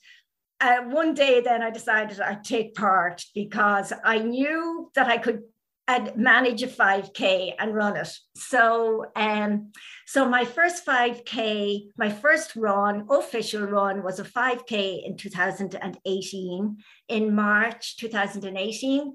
uh, 0.60 0.82
one 0.84 1.14
day 1.14 1.40
then 1.40 1.62
I 1.62 1.70
decided 1.70 2.20
I'd 2.20 2.44
take 2.44 2.74
part 2.74 3.24
because 3.34 3.92
I 4.04 4.18
knew 4.18 4.90
that 4.94 5.08
I 5.08 5.18
could 5.18 5.42
and 5.88 6.16
manage 6.16 6.62
a 6.62 6.66
5K 6.66 7.54
and 7.58 7.74
run 7.74 7.96
it. 7.96 8.08
So, 8.36 9.06
um, 9.14 9.70
so 10.04 10.28
my 10.28 10.44
first 10.44 10.84
5K, 10.84 11.90
my 11.96 12.10
first 12.10 12.56
run, 12.56 13.06
official 13.08 13.62
run, 13.62 14.02
was 14.02 14.18
a 14.18 14.24
5K 14.24 15.06
in 15.06 15.16
2018, 15.16 16.76
in 17.08 17.34
March 17.34 17.96
2018. 17.98 19.14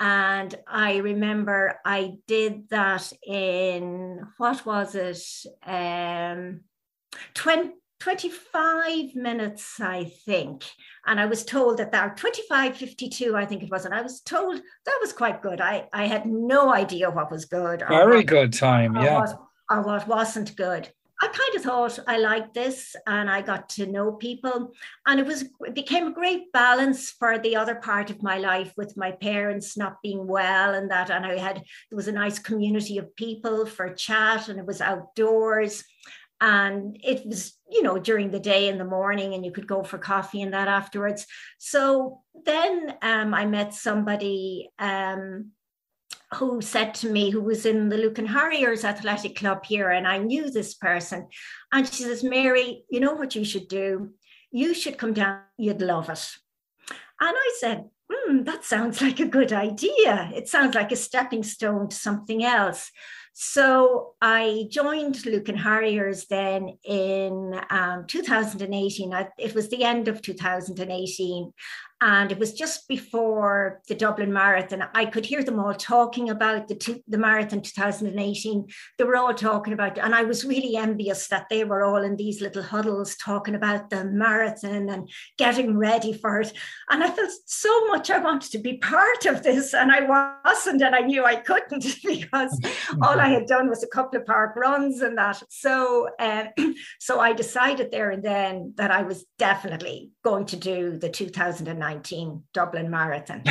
And 0.00 0.54
I 0.66 0.96
remember 0.96 1.78
I 1.84 2.14
did 2.26 2.70
that 2.70 3.12
in, 3.22 4.26
what 4.38 4.64
was 4.64 4.94
it? 4.94 5.22
Um, 5.64 6.62
20, 7.34 7.72
25 8.00 9.14
minutes, 9.14 9.78
I 9.78 10.04
think. 10.24 10.64
And 11.06 11.20
I 11.20 11.26
was 11.26 11.44
told 11.44 11.76
that 11.76 11.92
that 11.92 12.16
25, 12.16 12.78
52, 12.78 13.36
I 13.36 13.44
think 13.44 13.62
it 13.62 13.70
was. 13.70 13.84
And 13.84 13.94
I 13.94 14.00
was 14.00 14.22
told 14.22 14.56
that 14.56 14.98
was 15.02 15.12
quite 15.12 15.42
good. 15.42 15.60
I, 15.60 15.86
I 15.92 16.06
had 16.06 16.24
no 16.24 16.72
idea 16.72 17.10
what 17.10 17.30
was 17.30 17.44
good. 17.44 17.84
Very 17.86 18.16
what, 18.18 18.26
good 18.26 18.52
time, 18.54 18.96
yeah. 18.96 19.20
What, 19.20 19.38
or 19.70 19.82
what 19.82 20.08
wasn't 20.08 20.56
good. 20.56 20.90
I 21.22 21.26
kind 21.26 21.56
of 21.56 21.62
thought 21.62 21.98
I 22.06 22.18
liked 22.18 22.54
this 22.54 22.96
and 23.06 23.30
I 23.30 23.42
got 23.42 23.68
to 23.70 23.86
know 23.86 24.12
people. 24.12 24.72
And 25.06 25.20
it 25.20 25.26
was 25.26 25.42
it 25.60 25.74
became 25.74 26.06
a 26.06 26.14
great 26.14 26.50
balance 26.52 27.10
for 27.10 27.38
the 27.38 27.56
other 27.56 27.74
part 27.74 28.08
of 28.08 28.22
my 28.22 28.38
life 28.38 28.72
with 28.76 28.96
my 28.96 29.12
parents 29.12 29.76
not 29.76 30.00
being 30.02 30.26
well 30.26 30.74
and 30.74 30.90
that. 30.90 31.10
And 31.10 31.26
I 31.26 31.36
had 31.38 31.56
there 31.56 31.96
was 31.96 32.08
a 32.08 32.12
nice 32.12 32.38
community 32.38 32.96
of 32.96 33.14
people 33.16 33.66
for 33.66 33.92
chat 33.92 34.48
and 34.48 34.58
it 34.58 34.66
was 34.66 34.80
outdoors 34.80 35.84
and 36.40 36.96
it 37.02 37.26
was 37.26 37.52
you 37.70 37.82
know 37.82 37.98
during 37.98 38.30
the 38.30 38.40
day 38.40 38.68
in 38.68 38.78
the 38.78 38.84
morning 38.84 39.34
and 39.34 39.44
you 39.44 39.52
could 39.52 39.66
go 39.66 39.82
for 39.82 39.98
coffee 39.98 40.40
and 40.42 40.54
that 40.54 40.68
afterwards 40.68 41.26
so 41.58 42.22
then 42.46 42.94
um, 43.02 43.34
i 43.34 43.44
met 43.44 43.74
somebody 43.74 44.70
um, 44.78 45.50
who 46.34 46.60
said 46.60 46.94
to 46.94 47.10
me 47.10 47.30
who 47.30 47.40
was 47.40 47.66
in 47.66 47.88
the 47.88 47.96
lucan 47.96 48.26
harriers 48.26 48.84
athletic 48.84 49.36
club 49.36 49.64
here 49.64 49.90
and 49.90 50.06
i 50.06 50.18
knew 50.18 50.50
this 50.50 50.74
person 50.74 51.26
and 51.72 51.86
she 51.86 52.02
says 52.04 52.22
mary 52.22 52.84
you 52.90 53.00
know 53.00 53.14
what 53.14 53.34
you 53.34 53.44
should 53.44 53.68
do 53.68 54.10
you 54.50 54.74
should 54.74 54.98
come 54.98 55.12
down 55.12 55.40
you'd 55.58 55.82
love 55.82 56.08
it 56.08 56.28
and 57.20 57.34
i 57.36 57.56
said 57.58 57.88
hmm, 58.10 58.42
that 58.42 58.64
sounds 58.64 59.00
like 59.06 59.20
a 59.20 59.26
good 59.26 59.52
idea 59.52 60.30
it 60.34 60.48
sounds 60.48 60.74
like 60.74 60.92
a 60.92 60.96
stepping 60.96 61.42
stone 61.42 61.88
to 61.88 61.96
something 61.96 62.44
else 62.44 62.90
so 63.32 64.14
I 64.20 64.66
joined 64.70 65.24
Lucan 65.24 65.56
Harriers 65.56 66.26
then 66.26 66.76
in 66.84 67.58
um, 67.70 68.04
2018. 68.06 69.14
I, 69.14 69.28
it 69.38 69.54
was 69.54 69.68
the 69.68 69.84
end 69.84 70.08
of 70.08 70.20
2018. 70.20 71.52
And 72.02 72.32
it 72.32 72.38
was 72.38 72.54
just 72.54 72.88
before 72.88 73.82
the 73.86 73.94
Dublin 73.94 74.32
Marathon. 74.32 74.84
I 74.94 75.04
could 75.04 75.26
hear 75.26 75.44
them 75.44 75.60
all 75.60 75.74
talking 75.74 76.30
about 76.30 76.66
the, 76.66 76.74
two, 76.74 77.02
the 77.06 77.18
marathon 77.18 77.60
2018. 77.60 78.66
They 78.96 79.04
were 79.04 79.16
all 79.16 79.34
talking 79.34 79.74
about. 79.74 79.98
And 79.98 80.14
I 80.14 80.22
was 80.22 80.44
really 80.44 80.76
envious 80.76 81.28
that 81.28 81.46
they 81.50 81.62
were 81.64 81.84
all 81.84 82.02
in 82.02 82.16
these 82.16 82.40
little 82.40 82.62
huddles 82.62 83.16
talking 83.16 83.54
about 83.54 83.90
the 83.90 84.06
marathon 84.06 84.88
and 84.88 85.10
getting 85.36 85.76
ready 85.76 86.14
for 86.14 86.40
it. 86.40 86.54
And 86.88 87.04
I 87.04 87.10
felt 87.10 87.32
so 87.44 87.86
much 87.88 88.10
I 88.10 88.18
wanted 88.18 88.50
to 88.52 88.58
be 88.58 88.78
part 88.78 89.26
of 89.26 89.42
this. 89.42 89.74
And 89.74 89.92
I 89.92 90.40
wasn't, 90.44 90.80
and 90.80 90.94
I 90.94 91.00
knew 91.00 91.26
I 91.26 91.36
couldn't 91.36 91.84
because 92.06 92.58
all 93.02 93.20
I 93.20 93.28
had 93.28 93.44
done 93.44 93.68
was 93.68 93.82
a 93.82 93.88
couple 93.88 94.18
of 94.18 94.24
park 94.24 94.56
runs 94.56 95.02
and 95.02 95.18
that. 95.18 95.42
So, 95.50 96.08
uh, 96.18 96.44
so 96.98 97.20
I 97.20 97.34
decided 97.34 97.90
there 97.90 98.10
and 98.10 98.22
then 98.22 98.72
that 98.76 98.90
I 98.90 99.02
was 99.02 99.26
definitely 99.38 100.12
going 100.24 100.46
to 100.46 100.56
do 100.56 100.96
the 100.96 101.10
2019 101.10 101.89
2019 101.94 102.42
Dublin 102.52 102.90
Marathon. 102.90 103.44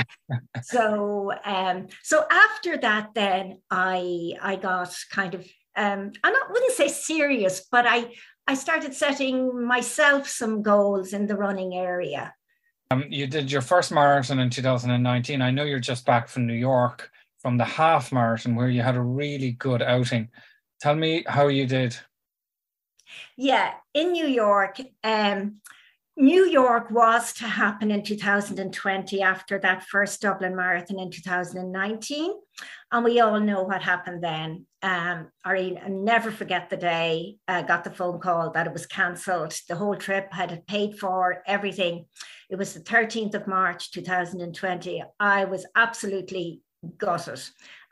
so 0.63 1.31
um, 1.45 1.87
so 2.03 2.25
after 2.31 2.77
that, 2.77 3.11
then 3.13 3.59
I 3.69 4.33
I 4.41 4.55
got 4.55 4.95
kind 5.11 5.35
of 5.35 5.41
um, 5.75 6.11
I 6.23 6.45
wouldn't 6.49 6.73
say 6.73 6.87
serious, 6.87 7.65
but 7.71 7.85
I 7.87 8.11
I 8.47 8.55
started 8.55 8.93
setting 8.93 9.65
myself 9.65 10.27
some 10.27 10.61
goals 10.61 11.13
in 11.13 11.27
the 11.27 11.35
running 11.35 11.75
area. 11.75 12.33
Um, 12.91 13.05
you 13.09 13.27
did 13.27 13.51
your 13.51 13.61
first 13.61 13.91
marathon 13.91 14.39
in 14.39 14.49
2019. 14.49 15.41
I 15.41 15.51
know 15.51 15.63
you're 15.63 15.79
just 15.79 16.05
back 16.05 16.27
from 16.27 16.47
New 16.47 16.55
York 16.55 17.11
from 17.39 17.57
the 17.57 17.65
half 17.65 18.11
marathon 18.11 18.55
where 18.55 18.69
you 18.69 18.81
had 18.81 18.95
a 18.95 19.01
really 19.01 19.51
good 19.51 19.81
outing. 19.81 20.29
Tell 20.81 20.95
me 20.95 21.23
how 21.27 21.47
you 21.47 21.65
did. 21.65 21.95
Yeah, 23.37 23.73
in 23.93 24.11
New 24.11 24.27
York, 24.27 24.79
um, 25.03 25.61
New 26.19 26.45
York 26.47 26.91
was 26.91 27.31
to 27.31 27.45
happen 27.45 27.91
in 27.91 28.03
2020 28.03 29.21
after 29.21 29.57
that 29.57 29.83
first 29.83 30.21
Dublin 30.21 30.53
Marathon 30.53 30.99
in 30.99 31.09
2019. 31.09 32.33
And 32.91 33.05
we 33.05 33.21
all 33.21 33.39
know 33.39 33.63
what 33.63 33.81
happened 33.81 34.21
then. 34.21 34.65
Um, 34.83 35.29
I 35.45 35.77
never 35.87 36.29
forget 36.29 36.69
the 36.69 36.75
day 36.75 37.37
I 37.47 37.59
uh, 37.59 37.61
got 37.61 37.85
the 37.85 37.91
phone 37.91 38.19
call 38.19 38.51
that 38.51 38.67
it 38.67 38.73
was 38.73 38.85
cancelled. 38.85 39.55
The 39.69 39.77
whole 39.77 39.95
trip 39.95 40.33
had 40.33 40.67
paid 40.67 40.99
for 40.99 41.41
everything. 41.47 42.05
It 42.49 42.57
was 42.57 42.73
the 42.73 42.81
13th 42.81 43.35
of 43.35 43.47
March 43.47 43.89
2020. 43.91 45.01
I 45.21 45.45
was 45.45 45.65
absolutely 45.77 46.59
gutted. 46.97 47.41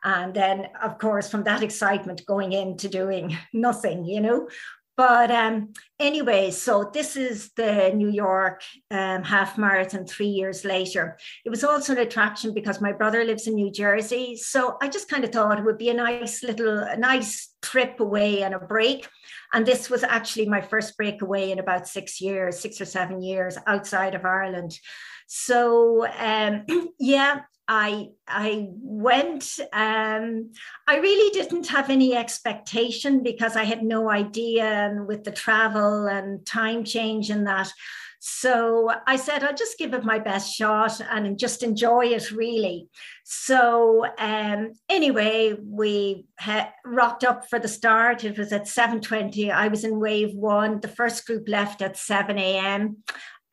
And 0.03 0.33
then, 0.33 0.67
of 0.81 0.97
course, 0.97 1.29
from 1.29 1.43
that 1.43 1.63
excitement 1.67 2.25
going 2.25 2.53
into 2.53 2.89
doing 2.89 3.37
nothing, 3.53 4.05
you 4.05 4.21
know, 4.21 4.49
but 4.97 5.29
um, 5.29 5.73
anyway, 5.99 6.49
so 6.49 6.89
this 6.91 7.15
is 7.15 7.51
the 7.55 7.91
New 7.93 8.09
York 8.09 8.63
um, 8.89 9.23
half 9.23 9.55
marathon 9.55 10.07
three 10.07 10.27
years 10.27 10.65
later. 10.65 11.19
It 11.45 11.51
was 11.51 11.63
also 11.63 11.93
an 11.93 11.99
attraction 11.99 12.51
because 12.51 12.81
my 12.81 12.93
brother 12.93 13.23
lives 13.23 13.45
in 13.45 13.53
New 13.53 13.71
Jersey. 13.71 14.35
So 14.35 14.75
I 14.81 14.89
just 14.89 15.07
kind 15.07 15.23
of 15.23 15.31
thought 15.31 15.59
it 15.59 15.65
would 15.65 15.77
be 15.77 15.89
a 15.89 15.93
nice 15.93 16.43
little, 16.43 16.79
a 16.79 16.97
nice 16.97 17.53
trip 17.61 17.99
away 17.99 18.41
and 18.41 18.55
a 18.55 18.59
break. 18.59 19.07
And 19.53 19.67
this 19.67 19.87
was 19.87 20.03
actually 20.03 20.47
my 20.47 20.61
first 20.61 20.97
break 20.97 21.21
away 21.21 21.51
in 21.51 21.59
about 21.59 21.87
six 21.87 22.19
years, 22.19 22.59
six 22.59 22.81
or 22.81 22.85
seven 22.85 23.21
years 23.21 23.55
outside 23.67 24.15
of 24.15 24.25
Ireland. 24.25 24.79
So 25.27 26.07
um, 26.17 26.65
yeah, 26.99 27.41
I 27.67 28.09
I 28.27 28.69
went. 28.71 29.59
Um, 29.73 30.51
I 30.87 30.97
really 30.97 31.31
didn't 31.31 31.67
have 31.67 31.89
any 31.89 32.15
expectation 32.15 33.23
because 33.23 33.55
I 33.55 33.63
had 33.63 33.83
no 33.83 34.09
idea, 34.09 34.63
and 34.63 35.07
with 35.07 35.23
the 35.23 35.31
travel 35.31 36.07
and 36.07 36.45
time 36.45 36.83
change 36.83 37.29
and 37.29 37.45
that. 37.47 37.71
So 38.19 38.91
I 39.05 39.15
said, 39.15 39.43
I'll 39.43 39.55
just 39.55 39.77
give 39.77 39.93
it 39.93 40.03
my 40.03 40.17
best 40.17 40.53
shot 40.53 40.99
and 40.99 41.37
just 41.37 41.61
enjoy 41.61 42.07
it 42.07 42.31
really. 42.31 42.87
So 43.23 44.05
um, 44.17 44.73
anyway, 44.89 45.55
we 45.63 46.25
ha- 46.39 46.73
rocked 46.83 47.23
up 47.23 47.47
for 47.47 47.59
the 47.59 47.67
start. 47.67 48.23
It 48.23 48.37
was 48.37 48.51
at 48.51 48.63
7.20. 48.63 49.51
I 49.51 49.67
was 49.67 49.83
in 49.83 49.99
wave 49.99 50.33
one. 50.33 50.81
The 50.81 50.87
first 50.87 51.27
group 51.27 51.47
left 51.47 51.81
at 51.81 51.95
7 51.95 52.37
a.m 52.39 52.97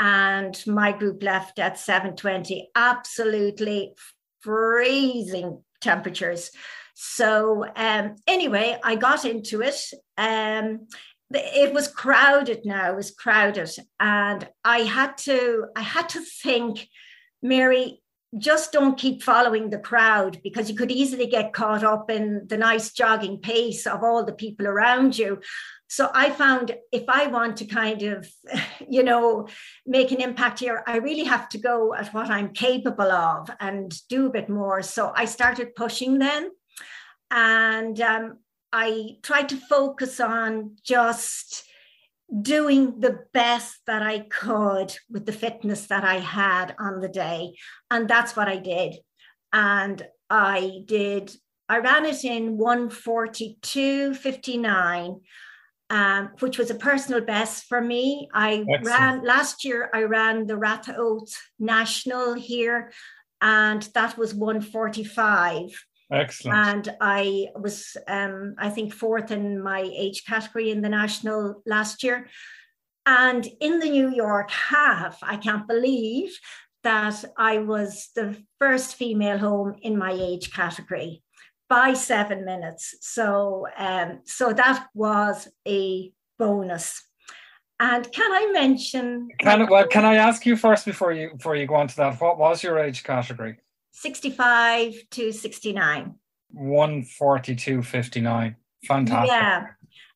and 0.00 0.62
my 0.66 0.92
group 0.92 1.22
left 1.22 1.58
at 1.58 1.74
7.20 1.74 2.64
absolutely 2.74 3.94
freezing 4.40 5.62
temperatures. 5.80 6.50
So 6.94 7.64
um, 7.74 8.16
anyway 8.26 8.78
i 8.82 8.94
got 8.94 9.24
into 9.24 9.62
it 9.62 9.80
um, 10.16 10.86
it 11.30 11.72
was 11.72 11.88
crowded 11.88 12.64
now 12.64 12.92
it 12.92 12.96
was 12.96 13.10
crowded 13.10 13.70
and 13.98 14.48
i 14.64 14.78
had 14.80 15.16
to 15.18 15.66
i 15.74 15.80
had 15.80 16.08
to 16.10 16.20
think 16.20 16.86
mary 17.42 18.00
just 18.38 18.72
don't 18.72 18.98
keep 18.98 19.22
following 19.22 19.70
the 19.70 19.78
crowd 19.78 20.40
because 20.42 20.68
you 20.68 20.76
could 20.76 20.90
easily 20.90 21.26
get 21.26 21.52
caught 21.52 21.84
up 21.84 22.10
in 22.10 22.46
the 22.48 22.56
nice 22.56 22.92
jogging 22.92 23.38
pace 23.38 23.86
of 23.86 24.02
all 24.02 24.24
the 24.24 24.32
people 24.32 24.66
around 24.66 25.16
you 25.16 25.40
so 25.88 26.10
I 26.12 26.30
found 26.30 26.74
if 26.90 27.04
I 27.08 27.28
want 27.28 27.58
to 27.58 27.66
kind 27.66 28.02
of, 28.02 28.28
you 28.88 29.04
know, 29.04 29.46
make 29.86 30.10
an 30.10 30.20
impact 30.20 30.58
here, 30.58 30.82
I 30.86 30.96
really 30.96 31.22
have 31.22 31.48
to 31.50 31.58
go 31.58 31.94
at 31.94 32.12
what 32.12 32.30
I'm 32.30 32.52
capable 32.52 33.12
of 33.12 33.48
and 33.60 33.94
do 34.08 34.26
a 34.26 34.30
bit 34.30 34.48
more. 34.48 34.82
So 34.82 35.12
I 35.14 35.26
started 35.26 35.76
pushing 35.76 36.18
then. 36.18 36.50
And 37.30 38.00
um, 38.00 38.38
I 38.72 39.18
tried 39.22 39.48
to 39.50 39.56
focus 39.56 40.18
on 40.18 40.76
just 40.82 41.64
doing 42.42 43.00
the 43.00 43.20
best 43.32 43.80
that 43.86 44.02
I 44.02 44.20
could 44.20 44.94
with 45.10 45.26
the 45.26 45.32
fitness 45.32 45.86
that 45.86 46.04
I 46.04 46.20
had 46.20 46.74
on 46.78 47.00
the 47.00 47.08
day. 47.08 47.56
And 47.90 48.08
that's 48.08 48.36
what 48.36 48.48
I 48.48 48.56
did. 48.56 48.94
And 49.52 50.06
I 50.28 50.82
did, 50.84 51.34
I 51.68 51.78
ran 51.78 52.04
it 52.06 52.24
in 52.24 52.58
142.59 52.58 55.20
um, 55.90 56.30
which 56.40 56.58
was 56.58 56.70
a 56.70 56.74
personal 56.74 57.20
best 57.20 57.66
for 57.66 57.80
me. 57.80 58.28
I 58.32 58.64
Excellent. 58.68 58.86
ran 58.86 59.24
last 59.24 59.64
year, 59.64 59.90
I 59.92 60.02
ran 60.02 60.46
the 60.46 60.54
Ratoath 60.54 61.34
National 61.58 62.34
here, 62.34 62.92
and 63.40 63.82
that 63.94 64.16
was 64.16 64.34
145. 64.34 65.84
Excellent. 66.12 66.56
And 66.56 66.96
I 67.00 67.48
was, 67.56 67.96
um, 68.06 68.54
I 68.58 68.70
think, 68.70 68.92
fourth 68.92 69.30
in 69.30 69.62
my 69.62 69.80
age 69.80 70.24
category 70.26 70.70
in 70.70 70.82
the 70.82 70.88
national 70.88 71.62
last 71.66 72.02
year. 72.02 72.28
And 73.06 73.46
in 73.60 73.80
the 73.80 73.90
New 73.90 74.10
York 74.14 74.50
half, 74.50 75.18
I 75.22 75.36
can't 75.36 75.68
believe 75.68 76.38
that 76.82 77.24
I 77.36 77.58
was 77.58 78.10
the 78.14 78.36
first 78.60 78.96
female 78.96 79.38
home 79.38 79.74
in 79.82 79.96
my 79.98 80.12
age 80.12 80.52
category 80.52 81.22
by 81.68 81.94
seven 81.94 82.44
minutes. 82.44 82.94
So, 83.00 83.66
um, 83.76 84.20
so 84.24 84.52
that 84.52 84.86
was 84.94 85.48
a 85.66 86.12
bonus. 86.38 87.02
And 87.80 88.10
can 88.12 88.30
I 88.30 88.52
mention? 88.52 89.28
Can 89.40 89.68
well, 89.68 89.86
can 89.88 90.04
I 90.04 90.16
ask 90.16 90.46
you 90.46 90.56
first 90.56 90.86
before 90.86 91.12
you 91.12 91.32
before 91.34 91.56
you 91.56 91.66
go 91.66 91.74
on 91.74 91.88
to 91.88 91.96
that? 91.96 92.20
What 92.20 92.38
was 92.38 92.62
your 92.62 92.78
age 92.78 93.02
category? 93.02 93.58
Sixty-five 93.96 94.92
to 95.12 95.32
sixty-nine. 95.32 96.16
One 96.50 97.04
forty-two 97.04 97.82
fifty-nine. 97.82 98.56
Fantastic. 98.86 99.30
Yeah, 99.30 99.66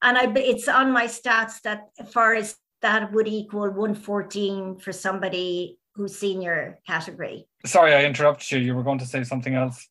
and 0.03 0.19
I 0.19 0.31
it's 0.41 0.69
on 0.69 0.93
my 0.93 1.07
stats 1.07 1.63
that 1.63 1.89
far 2.13 2.35
as 2.35 2.57
that 2.83 3.13
would 3.13 3.29
equal 3.29 3.71
one 3.71 3.95
fourteen 3.95 4.77
for 4.79 4.93
somebody 4.93 5.79
who's 5.95 6.19
senior 6.19 6.81
category. 6.87 7.47
Sorry, 7.65 7.95
I 7.95 8.05
interrupted 8.05 8.51
you. 8.51 8.59
You 8.59 8.75
were 8.75 8.83
going 8.83 8.99
to 8.99 9.07
say 9.07 9.23
something 9.25 9.55
else. 9.55 9.89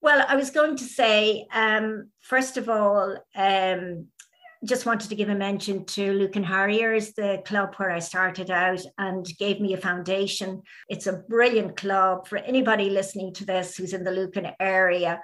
Well, 0.00 0.26
I 0.28 0.36
was 0.36 0.50
going 0.50 0.76
to 0.76 0.84
say, 0.84 1.46
um, 1.52 2.10
first 2.20 2.56
of 2.56 2.68
all, 2.68 3.16
um, 3.34 4.08
just 4.64 4.86
wanted 4.86 5.08
to 5.08 5.14
give 5.14 5.28
a 5.28 5.34
mention 5.34 5.84
to 5.84 6.12
Lucan 6.12 6.44
Harriers, 6.44 7.12
the 7.12 7.42
club 7.44 7.74
where 7.76 7.90
I 7.90 7.98
started 7.98 8.50
out 8.50 8.80
and 8.98 9.26
gave 9.38 9.60
me 9.60 9.74
a 9.74 9.78
foundation. 9.78 10.62
It's 10.88 11.06
a 11.06 11.22
brilliant 11.28 11.76
club 11.76 12.26
for 12.26 12.38
anybody 12.38 12.90
listening 12.90 13.34
to 13.34 13.44
this 13.44 13.76
who's 13.76 13.92
in 13.92 14.04
the 14.04 14.10
Lucan 14.10 14.48
area. 14.58 15.20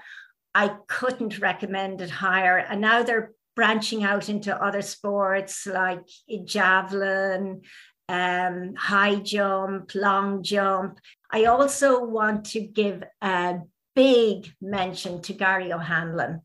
I 0.54 0.76
couldn't 0.88 1.38
recommend 1.38 2.00
it 2.00 2.10
higher. 2.10 2.58
And 2.58 2.80
now 2.80 3.02
they're 3.02 3.32
branching 3.56 4.04
out 4.04 4.28
into 4.28 4.62
other 4.62 4.82
sports 4.82 5.66
like 5.66 6.00
javelin, 6.44 7.62
um, 8.08 8.74
high 8.74 9.16
jump, 9.16 9.94
long 9.94 10.42
jump. 10.42 10.98
I 11.30 11.44
also 11.44 12.04
want 12.04 12.46
to 12.46 12.60
give 12.60 13.04
a 13.22 13.60
big 13.94 14.52
mention 14.60 15.22
to 15.22 15.32
Gary 15.32 15.72
O'Hanlon 15.72 16.42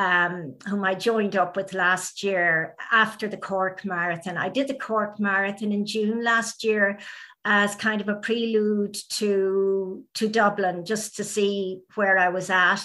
um, 0.00 0.54
whom 0.66 0.82
I 0.82 0.94
joined 0.94 1.36
up 1.36 1.56
with 1.56 1.74
last 1.74 2.22
year 2.22 2.74
after 2.90 3.28
the 3.28 3.36
Cork 3.36 3.84
Marathon. 3.84 4.38
I 4.38 4.48
did 4.48 4.66
the 4.66 4.74
Cork 4.74 5.20
Marathon 5.20 5.72
in 5.72 5.84
June 5.84 6.24
last 6.24 6.64
year 6.64 6.98
as 7.44 7.74
kind 7.74 8.00
of 8.00 8.08
a 8.08 8.14
prelude 8.14 8.96
to 9.10 10.02
to 10.14 10.28
Dublin, 10.28 10.86
just 10.86 11.16
to 11.16 11.24
see 11.24 11.82
where 11.96 12.16
I 12.16 12.30
was 12.30 12.48
at. 12.48 12.82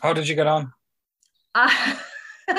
How 0.00 0.14
did 0.14 0.28
you 0.28 0.34
get 0.34 0.46
on? 0.46 0.72
Uh, 1.54 1.96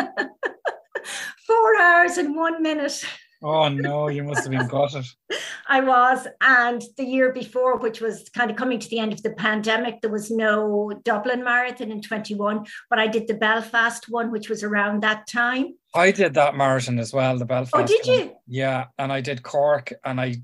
four 1.47 1.81
hours 1.81 2.17
and 2.17 2.35
one 2.35 2.61
minute. 2.61 3.03
Oh 3.43 3.67
no, 3.67 4.07
you 4.07 4.23
must 4.23 4.43
have 4.43 4.51
been 4.51 4.67
gutted. 4.67 5.05
I 5.67 5.81
was. 5.81 6.27
And 6.41 6.81
the 6.97 7.03
year 7.03 7.31
before, 7.31 7.77
which 7.77 8.01
was 8.01 8.29
kind 8.29 8.49
of 8.49 8.57
coming 8.57 8.79
to 8.79 8.89
the 8.89 8.99
end 8.99 9.13
of 9.13 9.21
the 9.21 9.31
pandemic, 9.31 10.01
there 10.01 10.11
was 10.11 10.31
no 10.31 10.91
Dublin 11.03 11.43
Marathon 11.43 11.91
in 11.91 12.01
21, 12.01 12.65
but 12.89 12.99
I 12.99 13.07
did 13.07 13.27
the 13.27 13.33
Belfast 13.35 14.05
one, 14.09 14.31
which 14.31 14.49
was 14.49 14.63
around 14.63 15.03
that 15.03 15.27
time. 15.27 15.75
I 15.93 16.11
did 16.11 16.33
that 16.35 16.55
marathon 16.55 16.99
as 16.99 17.13
well, 17.13 17.37
the 17.37 17.45
Belfast. 17.45 17.75
Oh, 17.75 17.85
did 17.85 18.07
one. 18.07 18.19
you? 18.19 18.35
Yeah. 18.47 18.85
And 18.97 19.11
I 19.11 19.21
did 19.21 19.43
Cork 19.43 19.93
and 20.03 20.19
I 20.19 20.35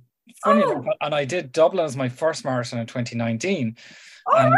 funny 0.43 0.63
oh. 0.63 0.71
enough, 0.71 0.95
and 1.01 1.15
I 1.15 1.25
did 1.25 1.51
Dublin 1.51 1.85
as 1.85 1.95
my 1.95 2.09
first 2.09 2.45
marathon 2.45 2.79
in 2.79 2.85
2019. 2.85 3.77
Oh, 4.27 4.37
and, 4.37 4.53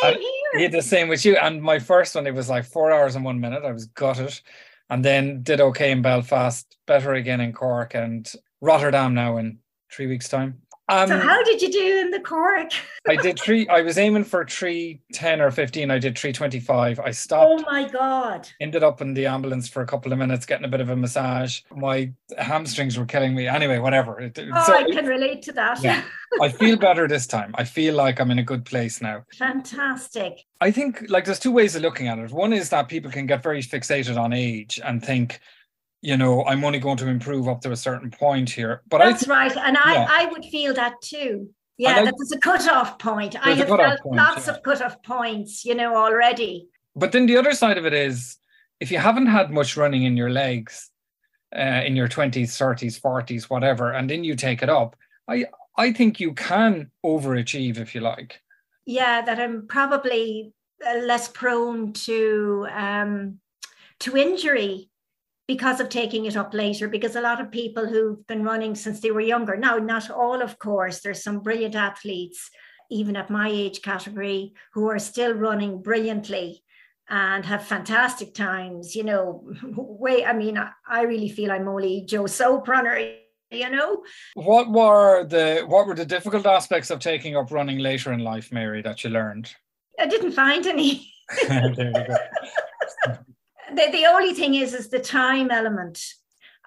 same 0.00 0.20
here. 0.20 0.60
Yeah, 0.60 0.68
the 0.68 0.82
same 0.82 1.08
with 1.08 1.24
you. 1.24 1.36
And 1.36 1.62
my 1.62 1.78
first 1.78 2.14
one, 2.14 2.26
it 2.26 2.34
was 2.34 2.48
like 2.48 2.64
four 2.64 2.92
hours 2.92 3.16
and 3.16 3.24
one 3.24 3.40
minute. 3.40 3.64
I 3.64 3.72
was 3.72 3.86
gutted 3.86 4.40
and 4.90 5.04
then 5.04 5.42
did 5.42 5.60
okay 5.60 5.90
in 5.90 6.02
Belfast, 6.02 6.76
better 6.86 7.14
again 7.14 7.40
in 7.40 7.52
Cork 7.52 7.94
and 7.94 8.30
Rotterdam 8.60 9.14
now 9.14 9.36
in 9.36 9.58
three 9.90 10.06
weeks' 10.06 10.28
time. 10.28 10.62
Um, 10.88 11.08
so 11.08 11.18
how 11.18 11.42
did 11.42 11.60
you 11.60 11.72
do 11.72 11.98
in 11.98 12.10
the 12.12 12.20
Cork? 12.20 12.70
I 13.08 13.16
did 13.16 13.40
three. 13.40 13.66
I 13.66 13.82
was 13.82 13.98
aiming 13.98 14.22
for 14.22 14.44
three 14.44 15.00
ten 15.12 15.40
or 15.40 15.50
fifteen. 15.50 15.90
I 15.90 15.98
did 15.98 16.16
three 16.16 16.32
twenty 16.32 16.60
five. 16.60 17.00
I 17.00 17.10
stopped. 17.10 17.64
Oh 17.66 17.70
my 17.70 17.88
god! 17.88 18.48
Ended 18.60 18.84
up 18.84 19.00
in 19.00 19.12
the 19.12 19.26
ambulance 19.26 19.68
for 19.68 19.82
a 19.82 19.86
couple 19.86 20.12
of 20.12 20.18
minutes, 20.18 20.46
getting 20.46 20.64
a 20.64 20.68
bit 20.68 20.80
of 20.80 20.90
a 20.90 20.94
massage. 20.94 21.62
My 21.74 22.12
hamstrings 22.38 22.96
were 22.96 23.04
killing 23.04 23.34
me. 23.34 23.48
Anyway, 23.48 23.78
whatever. 23.78 24.20
Oh, 24.22 24.64
so, 24.64 24.74
I 24.76 24.84
can 24.84 25.06
relate 25.06 25.42
to 25.42 25.52
that. 25.54 25.82
Yeah, 25.82 26.04
I 26.40 26.48
feel 26.48 26.76
better 26.76 27.08
this 27.08 27.26
time. 27.26 27.54
I 27.56 27.64
feel 27.64 27.94
like 27.94 28.20
I'm 28.20 28.30
in 28.30 28.38
a 28.38 28.42
good 28.42 28.64
place 28.64 29.00
now. 29.00 29.24
Fantastic. 29.38 30.44
I 30.60 30.70
think 30.70 31.04
like 31.08 31.24
there's 31.24 31.38
two 31.38 31.52
ways 31.52 31.76
of 31.76 31.82
looking 31.82 32.08
at 32.08 32.18
it. 32.18 32.30
One 32.30 32.52
is 32.52 32.68
that 32.70 32.88
people 32.88 33.10
can 33.10 33.26
get 33.26 33.42
very 33.42 33.62
fixated 33.62 34.18
on 34.18 34.32
age 34.32 34.80
and 34.84 35.04
think 35.04 35.40
you 36.02 36.16
know, 36.16 36.44
I'm 36.44 36.64
only 36.64 36.78
going 36.78 36.98
to 36.98 37.08
improve 37.08 37.48
up 37.48 37.60
to 37.62 37.72
a 37.72 37.76
certain 37.76 38.10
point 38.10 38.48
here. 38.50 38.82
But 38.88 38.98
that's 38.98 39.24
th- 39.24 39.30
right, 39.30 39.56
and 39.56 39.76
I 39.76 39.94
yeah. 39.94 40.06
I 40.08 40.26
would 40.26 40.44
feel 40.44 40.72
that 40.74 40.94
too. 41.02 41.50
Yeah, 41.78 42.04
that 42.04 42.14
there's 42.16 42.32
a 42.32 42.38
cut-off 42.38 42.98
point. 42.98 43.34
I 43.44 43.54
have 43.54 43.68
felt 43.68 44.00
point, 44.00 44.16
lots 44.16 44.46
yeah. 44.46 44.54
of 44.54 44.62
cut-off 44.62 45.02
points, 45.02 45.64
you 45.64 45.74
know, 45.74 45.96
already. 45.96 46.68
But 46.94 47.12
then 47.12 47.26
the 47.26 47.36
other 47.36 47.52
side 47.52 47.76
of 47.76 47.84
it 47.84 47.92
is, 47.92 48.38
if 48.80 48.90
you 48.90 48.98
haven't 48.98 49.26
had 49.26 49.50
much 49.50 49.76
running 49.76 50.04
in 50.04 50.16
your 50.16 50.30
legs, 50.30 50.90
uh, 51.54 51.82
in 51.84 51.96
your 51.96 52.08
twenties, 52.08 52.56
thirties, 52.56 52.96
forties, 52.96 53.50
whatever, 53.50 53.92
and 53.92 54.08
then 54.08 54.22
you 54.22 54.36
take 54.36 54.62
it 54.62 54.68
up, 54.68 54.96
I 55.28 55.46
I 55.76 55.92
think 55.92 56.20
you 56.20 56.32
can 56.34 56.90
overachieve 57.04 57.78
if 57.78 57.94
you 57.94 58.00
like. 58.00 58.40
Yeah, 58.86 59.22
that 59.22 59.38
I'm 59.38 59.66
probably 59.66 60.52
uh, 60.84 60.98
less 60.98 61.28
prone 61.28 61.92
to 61.92 62.66
um, 62.70 63.40
to 64.00 64.16
injury 64.16 64.90
because 65.48 65.80
of 65.80 65.88
taking 65.88 66.26
it 66.26 66.36
up 66.36 66.52
later 66.52 66.88
because 66.88 67.16
a 67.16 67.20
lot 67.20 67.40
of 67.40 67.50
people 67.50 67.86
who've 67.86 68.26
been 68.26 68.42
running 68.42 68.74
since 68.74 69.00
they 69.00 69.10
were 69.10 69.20
younger 69.20 69.56
now 69.56 69.78
not 69.78 70.10
all 70.10 70.42
of 70.42 70.58
course 70.58 71.00
there's 71.00 71.22
some 71.22 71.40
brilliant 71.40 71.74
athletes 71.74 72.50
even 72.90 73.16
at 73.16 73.30
my 73.30 73.48
age 73.48 73.80
category 73.80 74.52
who 74.72 74.88
are 74.88 74.98
still 74.98 75.32
running 75.32 75.80
brilliantly 75.82 76.62
and 77.08 77.44
have 77.44 77.64
fantastic 77.64 78.34
times 78.34 78.96
you 78.96 79.04
know 79.04 79.48
way 79.76 80.24
i 80.24 80.32
mean 80.32 80.58
I, 80.58 80.70
I 80.86 81.02
really 81.02 81.28
feel 81.28 81.52
i'm 81.52 81.68
only 81.68 82.04
joe 82.06 82.26
soap 82.26 82.68
runner 82.68 83.16
you 83.50 83.70
know? 83.70 84.02
What 84.34 84.70
were 84.70 85.24
the 85.24 85.64
what 85.66 85.86
were 85.86 85.94
the 85.94 86.06
difficult 86.06 86.46
aspects 86.46 86.90
of 86.90 87.00
taking 87.00 87.36
up 87.36 87.50
running 87.50 87.78
later 87.78 88.12
in 88.12 88.20
life 88.20 88.52
mary 88.52 88.82
that 88.82 89.04
you 89.04 89.10
learned? 89.10 89.54
I 89.98 90.06
didn't 90.06 90.32
find 90.32 90.66
any. 90.66 91.12
There 91.48 91.72
you 91.74 91.92
go. 91.92 92.16
The, 93.74 93.88
the 93.90 94.06
only 94.06 94.32
thing 94.32 94.54
is 94.54 94.74
is 94.74 94.88
the 94.90 95.00
time 95.00 95.50
element. 95.50 96.00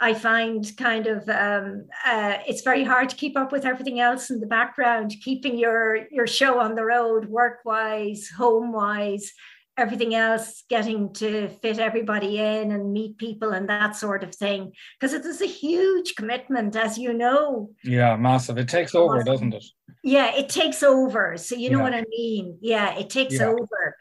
I 0.02 0.14
find 0.14 0.70
kind 0.78 1.08
of 1.08 1.28
um, 1.30 1.88
uh, 2.06 2.38
it's 2.48 2.62
very 2.62 2.84
hard 2.84 3.10
to 3.10 3.16
keep 3.16 3.38
up 3.38 3.52
with 3.52 3.66
everything 3.66 4.00
else 4.00 4.30
in 4.30 4.40
the 4.40 4.48
background, 4.48 5.16
keeping 5.24 5.58
your 5.58 6.08
your 6.12 6.28
show 6.28 6.60
on 6.60 6.76
the 6.76 6.86
road, 6.86 7.30
work 7.30 7.60
wise, 7.66 8.30
home 8.30 8.72
wise, 8.74 9.32
everything 9.80 10.14
else, 10.14 10.64
getting 10.70 11.14
to 11.14 11.50
fit 11.62 11.80
everybody 11.80 12.40
in 12.40 12.72
and 12.72 12.94
meet 12.94 13.18
people 13.18 13.52
and 13.52 13.70
that 13.70 13.96
sort 13.96 14.24
of 14.24 14.36
thing. 14.36 14.72
Because 15.00 15.14
it 15.14 15.26
is 15.26 15.42
a 15.42 15.46
huge 15.46 16.16
commitment, 16.16 16.76
as 16.76 16.98
you 16.98 17.14
know. 17.14 17.72
Yeah, 17.84 18.16
massive. 18.16 18.58
It 18.58 18.68
takes 18.68 18.94
over, 18.94 19.24
doesn't 19.24 19.54
it? 19.54 19.66
Yeah, 20.04 20.36
it 20.36 20.50
takes 20.50 20.84
over. 20.84 21.38
So 21.38 21.56
you 21.56 21.70
know 21.70 21.80
yeah. 21.80 21.84
what 21.84 21.94
I 21.94 22.04
mean. 22.10 22.58
Yeah, 22.62 22.98
it 22.98 23.10
takes 23.10 23.40
yeah. 23.40 23.48
over. 23.48 23.96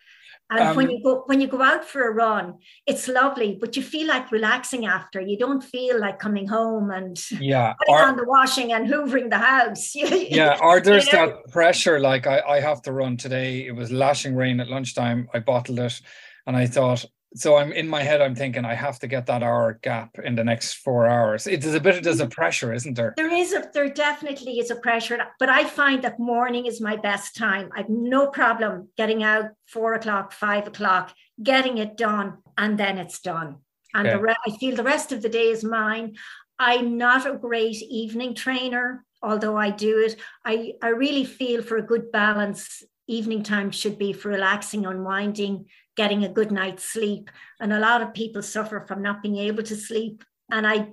And 0.51 0.61
um, 0.61 0.77
when 0.77 0.91
you 0.91 1.03
go 1.03 1.25
when 1.27 1.43
you 1.43 1.47
go 1.47 1.61
out 1.61 1.85
for 1.85 2.09
a 2.09 2.13
run, 2.13 2.55
it's 2.87 3.07
lovely, 3.07 3.59
but 3.61 3.77
you 3.77 3.83
feel 3.83 4.07
like 4.07 4.33
relaxing 4.33 4.87
after. 4.87 5.21
You 5.21 5.37
don't 5.37 5.63
feel 5.63 6.01
like 6.01 6.19
coming 6.19 6.49
home 6.49 6.91
and 6.91 7.19
yeah, 7.33 7.75
putting 7.75 7.95
or, 7.95 8.03
on 8.03 8.17
the 8.17 8.25
washing 8.25 8.73
and 8.73 8.89
hoovering 8.89 9.29
the 9.29 9.39
house. 9.39 9.95
yeah, 9.95 10.59
or 10.63 10.81
there's 10.81 11.07
you 11.07 11.13
know? 11.13 11.27
that 11.27 11.53
pressure. 11.53 12.01
Like 12.01 12.27
I, 12.27 12.41
I 12.41 12.61
have 12.61 12.81
to 12.83 12.93
run 12.93 13.19
today. 13.19 13.67
It 13.67 13.73
was 13.77 13.93
lashing 13.93 14.35
rain 14.35 14.61
at 14.61 14.69
lunchtime. 14.69 15.29
I 15.35 15.41
bottled 15.41 15.81
it, 15.81 16.01
and 16.47 16.57
I 16.57 16.67
thought 16.67 17.05
so 17.35 17.57
I'm 17.57 17.73
in 17.73 17.89
my 17.89 18.03
head. 18.03 18.23
I'm 18.23 18.35
thinking 18.35 18.65
I 18.65 18.75
have 18.75 18.99
to 19.01 19.07
get 19.07 19.27
that 19.27 19.43
hour 19.43 19.79
gap 19.83 20.19
in 20.25 20.35
the 20.35 20.45
next 20.45 20.75
four 20.75 21.07
hours. 21.07 21.47
It 21.47 21.65
is 21.65 21.75
a 21.75 21.81
bit. 21.81 22.03
There's 22.03 22.21
a 22.21 22.25
mm-hmm. 22.25 22.31
pressure, 22.31 22.73
isn't 22.73 22.95
there? 22.95 23.15
There 23.17 23.33
is 23.33 23.53
a. 23.53 23.69
There 23.73 23.89
definitely 23.89 24.59
is 24.59 24.71
a 24.71 24.77
pressure, 24.77 25.19
but 25.39 25.49
I 25.49 25.65
find 25.65 26.03
that 26.05 26.19
morning 26.19 26.67
is 26.67 26.81
my 26.81 26.97
best 26.97 27.37
time. 27.37 27.71
I've 27.77 27.91
no 27.91 28.29
problem 28.29 28.89
getting 28.97 29.23
out 29.23 29.51
four 29.67 29.95
o'clock, 29.95 30.33
five 30.33 30.67
o'clock, 30.67 31.15
getting 31.43 31.79
it 31.79 31.97
done, 31.97 32.39
and 32.57 32.79
then 32.79 32.99
it's 32.99 33.21
done. 33.21 33.57
And 33.95 34.07
okay. 34.07 34.17
the 34.17 34.23
re- 34.23 34.37
I 34.47 34.51
feel 34.57 34.77
the 34.77 34.83
rest 34.83 35.13
of 35.13 35.23
the 35.23 35.29
day 35.29 35.49
is 35.51 35.63
mine. 35.63 36.17
I'm 36.59 36.97
not 36.97 37.27
a 37.27 37.39
great 37.39 37.83
evening 37.83 38.35
trainer, 38.35 39.05
although 39.23 39.57
I 39.57 39.71
do 39.71 39.99
it. 39.99 40.17
I 40.45 40.75
I 40.83 40.89
really 40.89 41.25
feel 41.25 41.63
for 41.63 41.77
a 41.77 41.87
good 41.87 42.11
balance. 42.11 42.83
Evening 43.07 43.43
time 43.43 43.71
should 43.71 43.99
be 43.99 44.13
for 44.13 44.29
relaxing, 44.29 44.85
unwinding, 44.85 45.65
getting 45.99 46.25
a 46.25 46.29
good 46.29 46.53
night's 46.53 46.85
sleep. 46.85 47.29
And 47.61 47.73
a 47.73 47.81
lot 47.81 48.01
of 48.01 48.15
people 48.15 48.41
suffer 48.41 48.85
from 48.87 49.03
not 49.03 49.21
being 49.21 49.37
able 49.37 49.65
to 49.65 49.77
sleep. 49.77 50.25
And 50.51 50.67
I, 50.67 50.89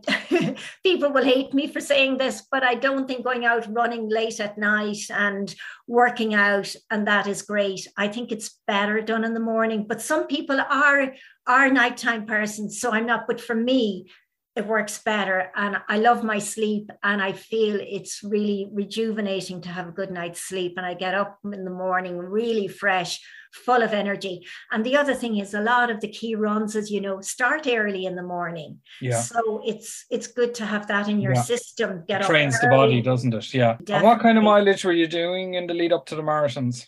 people 0.83 1.13
will 1.13 1.23
hate 1.23 1.53
me 1.53 1.67
for 1.67 1.79
saying 1.79 2.17
this, 2.17 2.45
but 2.51 2.63
I 2.63 2.75
don't 2.75 3.07
think 3.07 3.23
going 3.23 3.45
out 3.45 3.73
running 3.73 4.09
late 4.09 4.41
at 4.41 4.57
night 4.57 4.97
and 5.09 5.55
working 5.87 6.33
out 6.33 6.75
and 6.91 7.07
that 7.07 7.27
is 7.27 7.43
great. 7.43 7.87
I 7.95 8.09
think 8.09 8.31
it's 8.31 8.59
better 8.67 8.99
done 8.99 9.23
in 9.23 9.33
the 9.33 9.39
morning. 9.39 9.85
But 9.87 10.01
some 10.01 10.27
people 10.27 10.59
are 10.59 11.13
are 11.47 11.69
nighttime 11.69 12.25
persons, 12.25 12.81
so 12.81 12.91
I'm 12.91 13.05
not. 13.05 13.27
But 13.27 13.39
for 13.39 13.55
me, 13.55 14.07
it 14.55 14.65
works 14.65 15.01
better 15.03 15.51
and 15.55 15.77
i 15.89 15.97
love 15.97 16.23
my 16.23 16.39
sleep 16.39 16.89
and 17.03 17.21
i 17.21 17.31
feel 17.31 17.77
it's 17.81 18.23
really 18.23 18.67
rejuvenating 18.71 19.59
to 19.61 19.69
have 19.69 19.87
a 19.87 19.91
good 19.91 20.11
night's 20.11 20.41
sleep 20.41 20.73
and 20.77 20.85
i 20.85 20.93
get 20.93 21.13
up 21.13 21.39
in 21.43 21.65
the 21.65 21.71
morning 21.71 22.17
really 22.17 22.67
fresh 22.67 23.19
full 23.53 23.81
of 23.81 23.93
energy 23.93 24.45
and 24.71 24.85
the 24.85 24.95
other 24.97 25.13
thing 25.13 25.37
is 25.37 25.53
a 25.53 25.61
lot 25.61 25.89
of 25.89 25.99
the 26.01 26.07
key 26.09 26.35
runs 26.35 26.75
as 26.75 26.89
you 26.91 26.99
know 27.01 27.21
start 27.21 27.67
early 27.67 28.05
in 28.05 28.15
the 28.15 28.23
morning 28.23 28.79
yeah 29.01 29.21
so 29.21 29.61
it's 29.65 30.05
it's 30.09 30.27
good 30.27 30.53
to 30.53 30.65
have 30.65 30.87
that 30.87 31.07
in 31.07 31.19
your 31.21 31.33
Yeah. 31.33 31.41
system 31.41 32.03
get 32.07 32.21
It 32.21 32.27
trains 32.27 32.59
the 32.59 32.67
body, 32.67 33.01
doesn't 33.01 33.33
it? 33.33 33.53
Yeah. 33.53 33.77
And 33.89 34.03
what 34.03 34.19
kind 34.19 34.37
of 34.37 34.43
mileage 34.43 34.83
were 34.85 34.93
you 34.93 35.07
doing 35.07 35.53
in 35.55 35.67
the 35.67 35.73
lead 35.73 35.93
up 35.93 36.05
to 36.07 36.15
the 36.15 36.21
marathons? 36.21 36.85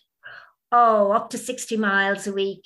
Oh, 0.71 1.11
up 1.11 1.29
to 1.29 1.37
60 1.37 1.77
miles 1.77 2.27
a 2.27 2.33
week. 2.33 2.65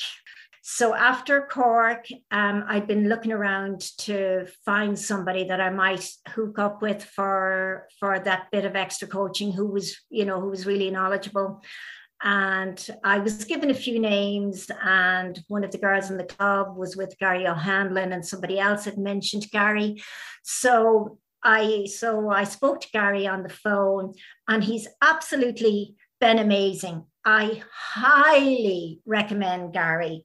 So 0.63 0.93
after 0.93 1.47
Cork, 1.49 2.05
um, 2.29 2.63
I'd 2.67 2.85
been 2.87 3.09
looking 3.09 3.31
around 3.31 3.81
to 3.99 4.45
find 4.63 4.97
somebody 4.97 5.45
that 5.45 5.59
I 5.59 5.71
might 5.71 6.07
hook 6.29 6.59
up 6.59 6.83
with 6.83 7.03
for 7.03 7.87
for 7.99 8.19
that 8.19 8.51
bit 8.51 8.65
of 8.65 8.75
extra 8.75 9.07
coaching 9.07 9.51
who 9.51 9.65
was, 9.65 9.97
you 10.09 10.23
know, 10.23 10.39
who 10.39 10.49
was 10.49 10.67
really 10.67 10.91
knowledgeable. 10.91 11.61
And 12.23 12.87
I 13.03 13.17
was 13.17 13.45
given 13.45 13.71
a 13.71 13.73
few 13.73 13.99
names, 13.99 14.69
and 14.83 15.43
one 15.47 15.63
of 15.63 15.71
the 15.71 15.79
girls 15.79 16.11
in 16.11 16.17
the 16.17 16.23
club 16.23 16.77
was 16.77 16.95
with 16.95 17.17
Gary 17.17 17.47
O'Hanlon, 17.47 18.13
and 18.13 18.23
somebody 18.23 18.59
else 18.59 18.85
had 18.85 18.99
mentioned 18.99 19.49
Gary. 19.51 20.03
So 20.43 21.17
I 21.43 21.87
so 21.87 22.29
I 22.29 22.43
spoke 22.43 22.81
to 22.81 22.91
Gary 22.93 23.25
on 23.25 23.41
the 23.41 23.49
phone, 23.49 24.13
and 24.47 24.63
he's 24.63 24.87
absolutely 25.01 25.95
been 26.19 26.37
amazing. 26.37 27.05
I 27.25 27.63
highly 27.73 28.99
recommend 29.07 29.73
Gary 29.73 30.23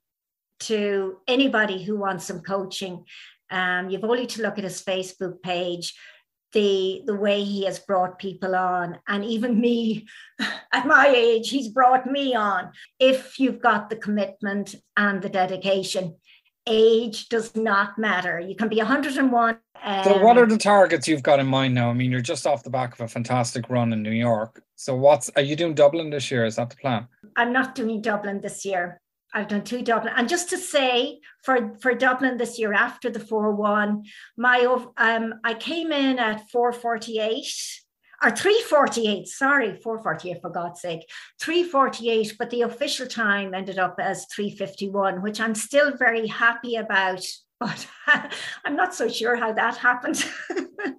to 0.60 1.18
anybody 1.26 1.82
who 1.82 1.96
wants 1.96 2.26
some 2.26 2.40
coaching. 2.40 3.04
Um, 3.50 3.90
you've 3.90 4.04
only 4.04 4.26
to 4.26 4.42
look 4.42 4.58
at 4.58 4.64
his 4.64 4.82
Facebook 4.82 5.42
page, 5.42 5.94
the 6.52 7.02
the 7.06 7.14
way 7.14 7.42
he 7.42 7.64
has 7.64 7.78
brought 7.78 8.18
people 8.18 8.54
on, 8.54 8.98
and 9.06 9.24
even 9.24 9.60
me 9.60 10.06
at 10.72 10.86
my 10.86 11.08
age, 11.08 11.50
he's 11.50 11.68
brought 11.68 12.06
me 12.10 12.34
on. 12.34 12.72
If 12.98 13.38
you've 13.38 13.60
got 13.60 13.90
the 13.90 13.96
commitment 13.96 14.74
and 14.96 15.22
the 15.22 15.28
dedication, 15.28 16.16
age 16.66 17.28
does 17.28 17.54
not 17.54 17.98
matter. 17.98 18.40
You 18.40 18.56
can 18.56 18.68
be 18.68 18.78
101. 18.78 19.58
So, 20.04 20.18
what 20.18 20.36
um, 20.36 20.42
are 20.42 20.46
the 20.46 20.58
targets 20.58 21.06
you've 21.06 21.22
got 21.22 21.38
in 21.38 21.46
mind 21.46 21.74
now? 21.74 21.90
I 21.90 21.92
mean, 21.92 22.10
you're 22.10 22.20
just 22.20 22.46
off 22.46 22.62
the 22.62 22.70
back 22.70 22.94
of 22.94 23.00
a 23.00 23.08
fantastic 23.08 23.68
run 23.68 23.92
in 23.92 24.02
New 24.02 24.10
York. 24.10 24.62
So, 24.74 24.96
what's 24.96 25.30
are 25.36 25.42
you 25.42 25.54
doing 25.54 25.74
Dublin 25.74 26.10
this 26.10 26.30
year? 26.30 26.44
Is 26.44 26.56
that 26.56 26.70
the 26.70 26.76
plan? 26.76 27.06
I'm 27.36 27.52
not 27.52 27.74
doing 27.74 28.00
Dublin 28.00 28.40
this 28.40 28.64
year. 28.64 29.00
I've 29.34 29.48
done 29.48 29.64
two 29.64 29.82
Dublin, 29.82 30.14
and 30.16 30.28
just 30.28 30.50
to 30.50 30.58
say 30.58 31.20
for 31.42 31.76
for 31.80 31.94
Dublin 31.94 32.36
this 32.36 32.58
year 32.58 32.72
after 32.72 33.10
the 33.10 33.20
four 33.20 33.52
one, 33.52 34.04
my 34.36 34.60
um 34.96 35.34
I 35.44 35.54
came 35.54 35.92
in 35.92 36.18
at 36.18 36.48
four 36.50 36.72
forty 36.72 37.18
eight 37.18 37.52
or 38.22 38.30
three 38.30 38.60
forty 38.62 39.08
eight. 39.08 39.28
Sorry, 39.28 39.76
four 39.82 40.02
forty 40.02 40.30
eight 40.30 40.40
for 40.40 40.50
God's 40.50 40.80
sake, 40.80 41.08
three 41.40 41.64
forty 41.64 42.08
eight. 42.10 42.34
But 42.38 42.50
the 42.50 42.62
official 42.62 43.06
time 43.06 43.52
ended 43.52 43.78
up 43.78 43.96
as 44.00 44.26
three 44.26 44.50
fifty 44.50 44.88
one, 44.88 45.22
which 45.22 45.40
I'm 45.40 45.54
still 45.54 45.96
very 45.96 46.26
happy 46.26 46.76
about. 46.76 47.24
But 47.58 47.86
I'm 48.66 48.76
not 48.76 48.94
so 48.94 49.08
sure 49.08 49.34
how 49.34 49.54
that 49.54 49.78
happened. 49.78 50.22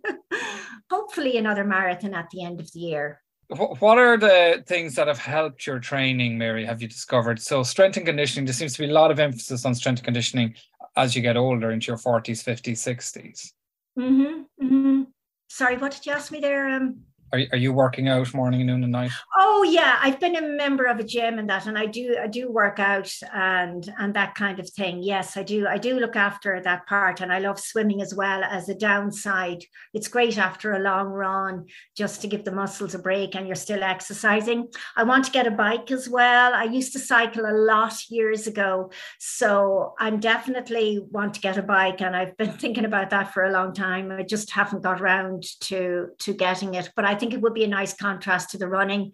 Hopefully, 0.90 1.38
another 1.38 1.64
marathon 1.64 2.16
at 2.16 2.32
the 2.32 2.44
end 2.44 2.60
of 2.60 2.72
the 2.72 2.80
year. 2.80 3.22
Wh- 3.50 3.82
What 3.82 3.98
are 3.98 4.18
the 4.18 4.64
things 4.68 4.96
that 4.96 5.08
have 5.08 5.20
helped 5.20 5.66
your 5.66 5.80
training, 5.80 6.38
Mary? 6.38 6.66
Have 6.66 6.82
you 6.82 6.88
discovered? 6.88 7.42
So, 7.42 7.64
strength 7.64 7.98
and 7.98 8.06
conditioning, 8.06 8.46
there 8.46 8.54
seems 8.54 8.74
to 8.74 8.80
be 8.80 8.90
a 8.90 8.94
lot 8.94 9.12
of 9.12 9.20
emphasis 9.20 9.66
on 9.66 9.76
strength 9.76 10.00
and 10.00 10.06
conditioning 10.06 10.56
as 10.96 11.16
you 11.16 11.22
get 11.22 11.38
older 11.38 11.72
into 11.72 11.88
your 11.88 11.98
40s, 11.98 12.44
50s, 12.44 12.80
60s. 12.80 13.52
Mm-hmm, 13.98 14.66
mm-hmm. 14.66 15.04
Sorry, 15.50 15.78
what 15.78 15.92
did 15.92 16.06
you 16.06 16.12
ask 16.12 16.32
me 16.32 16.40
there? 16.40 16.68
Um, 16.70 17.02
Are, 17.34 17.42
are 17.52 17.58
you 17.58 17.74
working 17.74 18.08
out 18.08 18.34
morning, 18.34 18.66
noon, 18.66 18.84
and 18.84 18.92
night? 18.92 19.12
oh 19.58 19.64
yeah, 19.64 19.98
I've 20.02 20.20
been 20.20 20.36
a 20.36 20.42
member 20.42 20.86
of 20.86 21.00
a 21.00 21.04
gym 21.04 21.40
and 21.40 21.50
that, 21.50 21.68
and 21.68 21.78
I 21.78 21.86
do 21.86 22.16
I 22.22 22.28
do 22.28 22.52
work 22.52 22.80
out 22.80 23.12
and 23.34 23.92
and 23.98 24.14
that 24.14 24.36
kind 24.36 24.60
of 24.60 24.70
thing. 24.70 25.02
Yes, 25.02 25.36
I 25.36 25.44
do. 25.44 25.68
I 25.68 25.78
do 25.78 26.00
look 26.00 26.16
after 26.16 26.62
that 26.62 26.88
part, 26.88 27.22
and 27.22 27.32
I 27.32 27.40
love 27.40 27.60
swimming 27.60 28.02
as 28.02 28.14
well 28.14 28.44
as 28.44 28.70
a 28.70 28.76
downside. 28.76 29.64
It's 29.94 30.08
great 30.08 30.38
after 30.38 30.74
a 30.74 30.80
long 30.80 31.08
run 31.08 31.66
just 31.96 32.22
to 32.22 32.28
give 32.28 32.46
the 32.46 32.52
muscles 32.52 32.96
a 32.96 33.00
break, 33.00 33.36
and 33.36 33.48
you're 33.48 33.56
still 33.56 33.84
exercising. 33.84 34.68
I 34.96 35.04
want 35.04 35.26
to 35.26 35.32
get 35.32 35.48
a 35.48 35.52
bike 35.52 35.92
as 35.92 36.08
well. 36.08 36.54
I 36.54 36.66
used 36.66 36.94
to 36.94 37.00
cycle 37.00 37.46
a 37.46 37.58
lot 37.58 38.10
years 38.10 38.48
ago, 38.48 38.92
so 39.20 39.96
I'm 40.00 40.20
definitely 40.20 41.00
want 41.12 41.34
to 41.34 41.42
get 41.42 41.58
a 41.58 41.64
bike, 41.64 42.02
and 42.02 42.16
I've 42.16 42.38
been 42.38 42.52
thinking 42.58 42.86
about 42.86 43.10
that 43.10 43.34
for 43.34 43.44
a 43.44 43.52
long 43.52 43.74
time. 43.74 44.12
I 44.12 44.24
just 44.24 44.52
haven't 44.52 44.84
got 44.84 45.02
around 45.02 45.44
to 45.62 46.08
to 46.20 46.34
getting 46.34 46.76
it, 46.76 46.92
but 46.96 47.06
I 47.06 47.17
think 47.18 47.34
it 47.34 47.42
would 47.42 47.54
be 47.54 47.66
a 47.66 47.68
nice 47.68 47.94
contrast 47.94 48.52
to 48.52 48.58
the 48.58 48.68
running. 48.68 49.12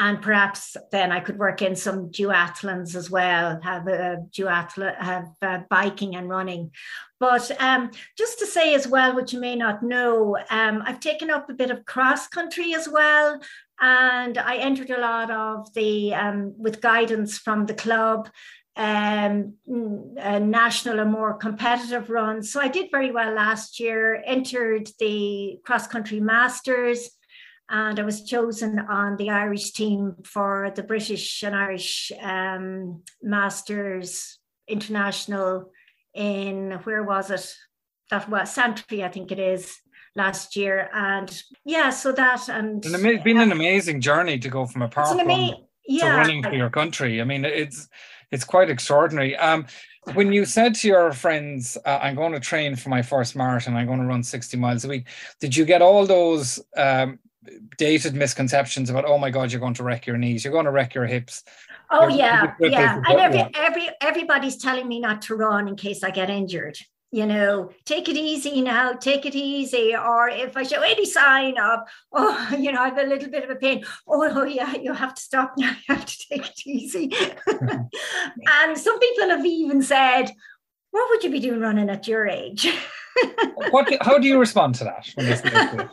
And 0.00 0.22
perhaps 0.22 0.78
then 0.92 1.12
I 1.12 1.20
could 1.20 1.38
work 1.38 1.60
in 1.60 1.76
some 1.76 2.08
duathlons 2.08 2.94
as 2.94 3.10
well, 3.10 3.60
have 3.62 3.86
a 3.86 4.16
duathlon, 4.30 4.96
have 4.96 5.28
uh, 5.42 5.58
biking 5.68 6.16
and 6.16 6.26
running. 6.26 6.70
But 7.18 7.50
um, 7.60 7.90
just 8.16 8.38
to 8.38 8.46
say 8.46 8.74
as 8.74 8.88
well, 8.88 9.14
what 9.14 9.34
you 9.34 9.40
may 9.40 9.56
not 9.56 9.82
know, 9.82 10.38
um, 10.48 10.82
I've 10.86 11.00
taken 11.00 11.28
up 11.28 11.50
a 11.50 11.54
bit 11.54 11.70
of 11.70 11.84
cross 11.84 12.28
country 12.28 12.74
as 12.74 12.88
well. 12.88 13.42
And 13.78 14.38
I 14.38 14.56
entered 14.56 14.88
a 14.88 15.00
lot 15.00 15.30
of 15.30 15.70
the, 15.74 16.14
um, 16.14 16.54
with 16.56 16.80
guidance 16.80 17.36
from 17.36 17.66
the 17.66 17.74
club, 17.74 18.30
um, 18.76 19.56
national 19.66 20.98
and 20.98 21.12
more 21.12 21.34
competitive 21.34 22.08
runs. 22.08 22.50
So 22.50 22.58
I 22.58 22.68
did 22.68 22.90
very 22.90 23.10
well 23.10 23.34
last 23.34 23.78
year, 23.78 24.22
entered 24.24 24.88
the 24.98 25.58
cross 25.62 25.86
country 25.86 26.20
masters 26.20 27.10
and 27.70 28.00
I 28.00 28.02
was 28.02 28.24
chosen 28.24 28.80
on 28.80 29.16
the 29.16 29.30
Irish 29.30 29.70
team 29.72 30.16
for 30.24 30.72
the 30.74 30.82
British 30.82 31.42
and 31.44 31.54
Irish 31.54 32.10
um, 32.20 33.02
Masters 33.22 34.38
International 34.66 35.70
in 36.14 36.72
where 36.82 37.04
was 37.04 37.30
it? 37.30 37.54
That 38.10 38.28
was 38.28 38.50
Santry, 38.50 39.04
I 39.04 39.08
think 39.08 39.30
it 39.30 39.38
is, 39.38 39.76
last 40.16 40.56
year. 40.56 40.90
And 40.92 41.30
yeah, 41.64 41.90
so 41.90 42.10
that 42.12 42.48
and 42.48 42.84
It's 42.84 42.92
ama- 42.92 43.22
been 43.22 43.38
an 43.38 43.52
amazing 43.52 44.00
journey 44.00 44.38
to 44.40 44.48
go 44.48 44.66
from 44.66 44.82
a 44.82 44.88
park 44.88 45.10
run 45.10 45.20
ama- 45.20 45.56
to 45.88 46.06
running 46.06 46.42
for 46.42 46.54
your 46.54 46.70
country. 46.70 47.20
I 47.20 47.24
mean, 47.24 47.44
it's 47.44 47.88
it's 48.32 48.44
quite 48.44 48.68
extraordinary. 48.68 49.36
Um, 49.36 49.66
when 50.14 50.32
you 50.32 50.44
said 50.44 50.74
to 50.76 50.88
your 50.88 51.12
friends, 51.12 51.78
uh, 51.84 52.00
"I'm 52.02 52.16
going 52.16 52.32
to 52.32 52.40
train 52.40 52.74
for 52.74 52.88
my 52.88 53.02
first 53.02 53.36
marathon. 53.36 53.76
I'm 53.76 53.86
going 53.86 54.00
to 54.00 54.06
run 54.06 54.24
60 54.24 54.56
miles 54.56 54.84
a 54.84 54.88
week," 54.88 55.06
did 55.40 55.56
you 55.56 55.64
get 55.64 55.82
all 55.82 56.04
those 56.04 56.58
um, 56.76 57.20
dated 57.78 58.14
misconceptions 58.14 58.90
about, 58.90 59.04
"Oh 59.04 59.18
my 59.18 59.30
God, 59.30 59.50
you're 59.50 59.60
going 59.60 59.74
to 59.74 59.82
wreck 59.82 60.06
your 60.06 60.18
knees. 60.18 60.44
You're 60.44 60.52
going 60.52 60.66
to 60.66 60.70
wreck 60.70 60.94
your 60.94 61.06
hips." 61.06 61.44
Oh 61.90 62.08
yeah, 62.08 62.54
yeah. 62.60 63.02
And 63.06 63.20
every 63.20 63.46
every 63.54 63.88
everybody's 64.00 64.56
telling 64.56 64.86
me 64.88 65.00
not 65.00 65.22
to 65.22 65.34
run 65.34 65.68
in 65.68 65.76
case 65.76 66.02
I 66.04 66.10
get 66.10 66.30
injured. 66.30 66.76
You 67.12 67.26
know, 67.26 67.70
take 67.86 68.08
it 68.08 68.16
easy 68.16 68.62
now, 68.62 68.92
take 68.92 69.26
it 69.26 69.34
easy. 69.34 69.96
Or 69.96 70.28
if 70.28 70.56
I 70.56 70.62
show 70.62 70.80
any 70.80 71.04
sign 71.04 71.58
of, 71.58 71.80
oh, 72.12 72.54
you 72.58 72.70
know, 72.70 72.80
I 72.80 72.88
have 72.90 72.98
a 72.98 73.02
little 73.02 73.28
bit 73.28 73.42
of 73.42 73.50
a 73.50 73.56
pain. 73.56 73.84
Oh, 74.06 74.30
oh 74.32 74.44
yeah, 74.44 74.76
you 74.76 74.92
have 74.92 75.14
to 75.14 75.22
stop 75.22 75.54
now. 75.56 75.74
You 75.88 75.96
have 75.96 76.06
to 76.06 76.18
take 76.30 76.46
it 76.46 76.66
easy. 76.66 77.10
and 77.46 78.78
some 78.78 78.98
people 79.00 79.30
have 79.30 79.44
even 79.44 79.82
said, 79.82 80.30
"What 80.92 81.08
would 81.10 81.24
you 81.24 81.30
be 81.30 81.40
doing 81.40 81.60
running 81.60 81.90
at 81.90 82.06
your 82.06 82.26
age?" 82.26 82.68
What? 83.70 83.92
How 84.02 84.18
do 84.18 84.28
you 84.28 84.38
respond 84.38 84.76
to 84.76 84.84
that? 84.84 85.08
When 85.14 85.26
they 85.26 85.34
say 85.34 85.50
that? 85.50 85.90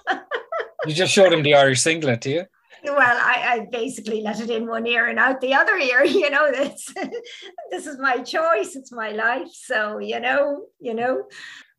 You 0.90 0.96
just 0.96 1.14
showed 1.14 1.34
him 1.34 1.44
the 1.44 1.56
Irish 1.56 1.82
singlet, 1.82 2.22
do 2.22 2.30
you? 2.32 2.46
well, 2.84 2.98
I, 3.22 3.44
I 3.48 3.68
basically 3.72 4.22
let 4.22 4.40
it 4.40 4.50
in 4.50 4.68
one 4.68 4.86
ear 4.88 5.08
and 5.08 5.20
out 5.20 5.42
the 5.42 5.54
other 5.54 5.76
ear. 5.78 6.06
You 6.06 6.30
know, 6.30 6.52
this 6.52 6.94
this 7.72 7.86
is 7.88 7.98
my 8.00 8.18
choice. 8.20 8.76
It's 8.76 8.92
my 8.92 9.12
life. 9.12 9.50
So 9.52 9.98
you 10.00 10.20
know, 10.20 10.66
you 10.80 10.94
know. 10.94 11.24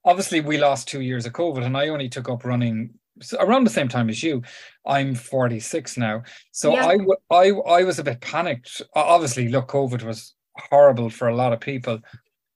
obviously 0.04 0.40
we 0.40 0.58
lost 0.58 0.88
two 0.88 1.00
years 1.00 1.24
of 1.26 1.32
COVID, 1.32 1.64
and 1.64 1.76
I 1.76 1.88
only 1.88 2.08
took 2.08 2.28
up 2.28 2.44
running 2.44 2.90
around 3.38 3.64
the 3.64 3.70
same 3.70 3.88
time 3.88 4.08
as 4.10 4.22
you. 4.22 4.42
I'm 4.86 5.14
46 5.14 5.96
now, 5.96 6.22
so 6.52 6.72
Yeah. 6.72 6.86
I 6.86 6.96
w- 6.98 7.16
I 7.30 7.50
I 7.78 7.84
was 7.84 7.98
a 7.98 8.04
bit 8.04 8.20
panicked. 8.20 8.82
Obviously, 8.94 9.48
look, 9.48 9.68
COVID 9.68 10.02
was 10.02 10.34
horrible 10.70 11.10
for 11.10 11.28
a 11.28 11.36
lot 11.36 11.52
of 11.52 11.60
people, 11.60 12.00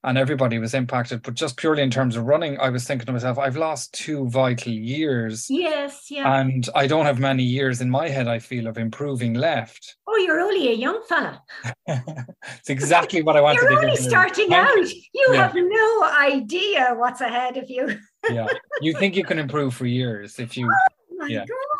and 0.04 0.18
everybody 0.18 0.58
was 0.58 0.74
impacted. 0.74 1.22
But 1.22 1.34
just 1.34 1.56
purely 1.56 1.82
in 1.82 1.90
terms 1.90 2.16
of 2.16 2.24
running, 2.24 2.58
I 2.58 2.68
was 2.70 2.84
thinking 2.84 3.06
to 3.06 3.12
myself, 3.12 3.38
I've 3.38 3.56
lost 3.56 3.92
two 3.94 4.28
vital 4.28 4.72
years, 4.72 5.46
Yes, 5.48 6.06
yeah. 6.10 6.40
and 6.40 6.68
I 6.74 6.86
don't 6.86 7.04
have 7.06 7.18
many 7.18 7.42
years 7.44 7.80
in 7.80 7.88
my 7.90 8.08
head. 8.08 8.28
I 8.28 8.38
feel 8.38 8.66
of 8.66 8.78
improving 8.78 9.34
left. 9.34 9.96
oh, 10.08 10.16
you're 10.16 10.40
only 10.40 10.68
a 10.70 10.74
young 10.74 11.00
fella. 11.08 11.42
it's 11.86 12.68
exactly 12.68 13.22
what 13.22 13.36
I 13.36 13.40
wanted. 13.40 13.62
You're 13.62 13.70
to 13.80 13.86
only 13.86 13.96
starting 13.96 14.52
out. 14.52 14.76
You 14.76 15.28
Yeah. 15.32 15.46
have 15.46 15.54
no 15.54 16.04
idea 16.20 16.94
what's 16.96 17.20
ahead 17.20 17.56
of 17.56 17.70
you. 17.70 17.98
Yeah, 18.30 18.46
you 18.80 18.92
think 18.94 19.16
you 19.16 19.24
can 19.30 19.38
improve 19.38 19.74
for 19.74 19.86
years 19.86 20.38
if 20.38 20.56
you. 20.56 20.66
Oh 20.70 21.14
my 21.18 21.26
Yeah. 21.28 21.40
God. 21.40 21.71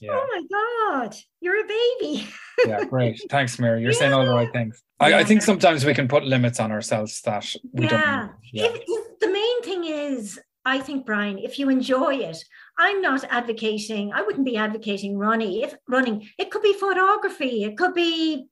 Yeah. 0.00 0.12
Oh 0.12 0.26
my 0.32 1.00
God. 1.02 1.14
You're 1.40 1.64
a 1.64 1.68
baby. 1.68 2.28
Yeah, 2.66 2.84
great. 2.84 3.20
Thanks, 3.30 3.58
Mary. 3.58 3.82
You're 3.82 3.92
saying 3.92 4.12
all 4.12 4.24
the 4.24 4.32
right 4.32 4.52
things. 4.52 4.82
I, 5.00 5.14
I 5.14 5.24
think 5.24 5.42
sometimes 5.42 5.84
we 5.84 5.94
can 5.94 6.08
put 6.08 6.24
limits 6.24 6.58
on 6.60 6.72
ourselves 6.72 7.20
that 7.22 7.46
we 7.72 7.84
Yeah. 7.84 7.90
don't. 7.90 8.32
Yeah. 8.52 8.64
If, 8.66 8.82
if 8.86 9.18
the 9.20 9.28
main 9.30 9.62
thing 9.62 9.84
is, 9.84 10.40
I 10.64 10.80
think, 10.80 11.06
Brian, 11.06 11.38
if 11.38 11.58
you 11.58 11.68
enjoy 11.68 12.14
it, 12.16 12.38
I'm 12.78 13.00
not 13.00 13.24
advocating, 13.30 14.12
I 14.12 14.22
wouldn't 14.22 14.44
be 14.46 14.56
advocating 14.56 15.16
running. 15.16 15.60
If 15.60 15.74
running, 15.88 16.28
it 16.38 16.50
could 16.50 16.62
be 16.62 16.72
photography, 16.72 17.64
it 17.64 17.76
could 17.76 17.94
be 17.94 18.48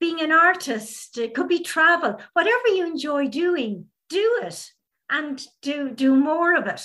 being 0.00 0.20
an 0.22 0.32
artist, 0.32 1.18
it 1.18 1.34
could 1.34 1.48
be 1.48 1.60
travel, 1.60 2.18
whatever 2.32 2.68
you 2.68 2.86
enjoy 2.86 3.28
doing, 3.28 3.86
do 4.08 4.40
it 4.42 4.70
and 5.10 5.42
do 5.60 5.90
do 5.90 6.14
more 6.16 6.54
of 6.56 6.66
it. 6.66 6.82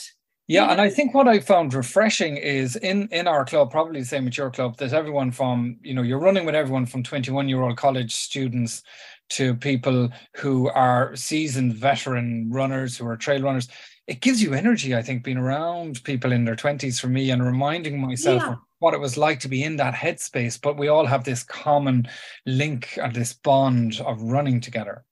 Yeah, 0.47 0.71
and 0.71 0.79
I 0.79 0.89
think 0.89 1.15
what 1.15 1.27
I 1.27 1.39
found 1.39 1.73
refreshing 1.73 2.37
is 2.37 2.75
in 2.75 3.07
in 3.11 3.27
our 3.27 3.45
club, 3.45 3.71
probably 3.71 4.01
the 4.01 4.05
same 4.05 4.27
at 4.27 4.37
your 4.37 4.51
club, 4.51 4.77
that 4.77 4.93
everyone 4.93 5.31
from 5.31 5.77
you 5.81 5.93
know 5.93 6.03
you're 6.03 6.19
running 6.19 6.45
with 6.45 6.53
everyone 6.53 6.85
from 6.85 7.01
21 7.01 7.49
year 7.49 7.63
old 7.63 7.77
college 7.77 8.15
students 8.15 8.83
to 9.29 9.55
people 9.55 10.09
who 10.35 10.69
are 10.69 11.15
seasoned 11.15 11.73
veteran 11.73 12.49
runners 12.51 12.95
who 12.95 13.07
are 13.07 13.17
trail 13.17 13.41
runners. 13.41 13.67
It 14.07 14.21
gives 14.21 14.39
you 14.39 14.53
energy, 14.53 14.95
I 14.95 15.01
think, 15.01 15.23
being 15.23 15.37
around 15.37 16.03
people 16.03 16.31
in 16.31 16.45
their 16.45 16.55
20s 16.55 16.99
for 16.99 17.07
me 17.07 17.31
and 17.31 17.43
reminding 17.43 17.99
myself 17.99 18.43
yeah. 18.45 18.55
what 18.77 18.93
it 18.93 18.99
was 18.99 19.17
like 19.17 19.39
to 19.39 19.47
be 19.47 19.63
in 19.63 19.77
that 19.77 19.95
headspace. 19.95 20.61
But 20.61 20.77
we 20.77 20.89
all 20.89 21.07
have 21.07 21.23
this 21.23 21.41
common 21.41 22.07
link 22.45 22.99
and 23.01 23.15
this 23.15 23.33
bond 23.33 23.99
of 24.05 24.21
running 24.21 24.61
together. 24.61 25.03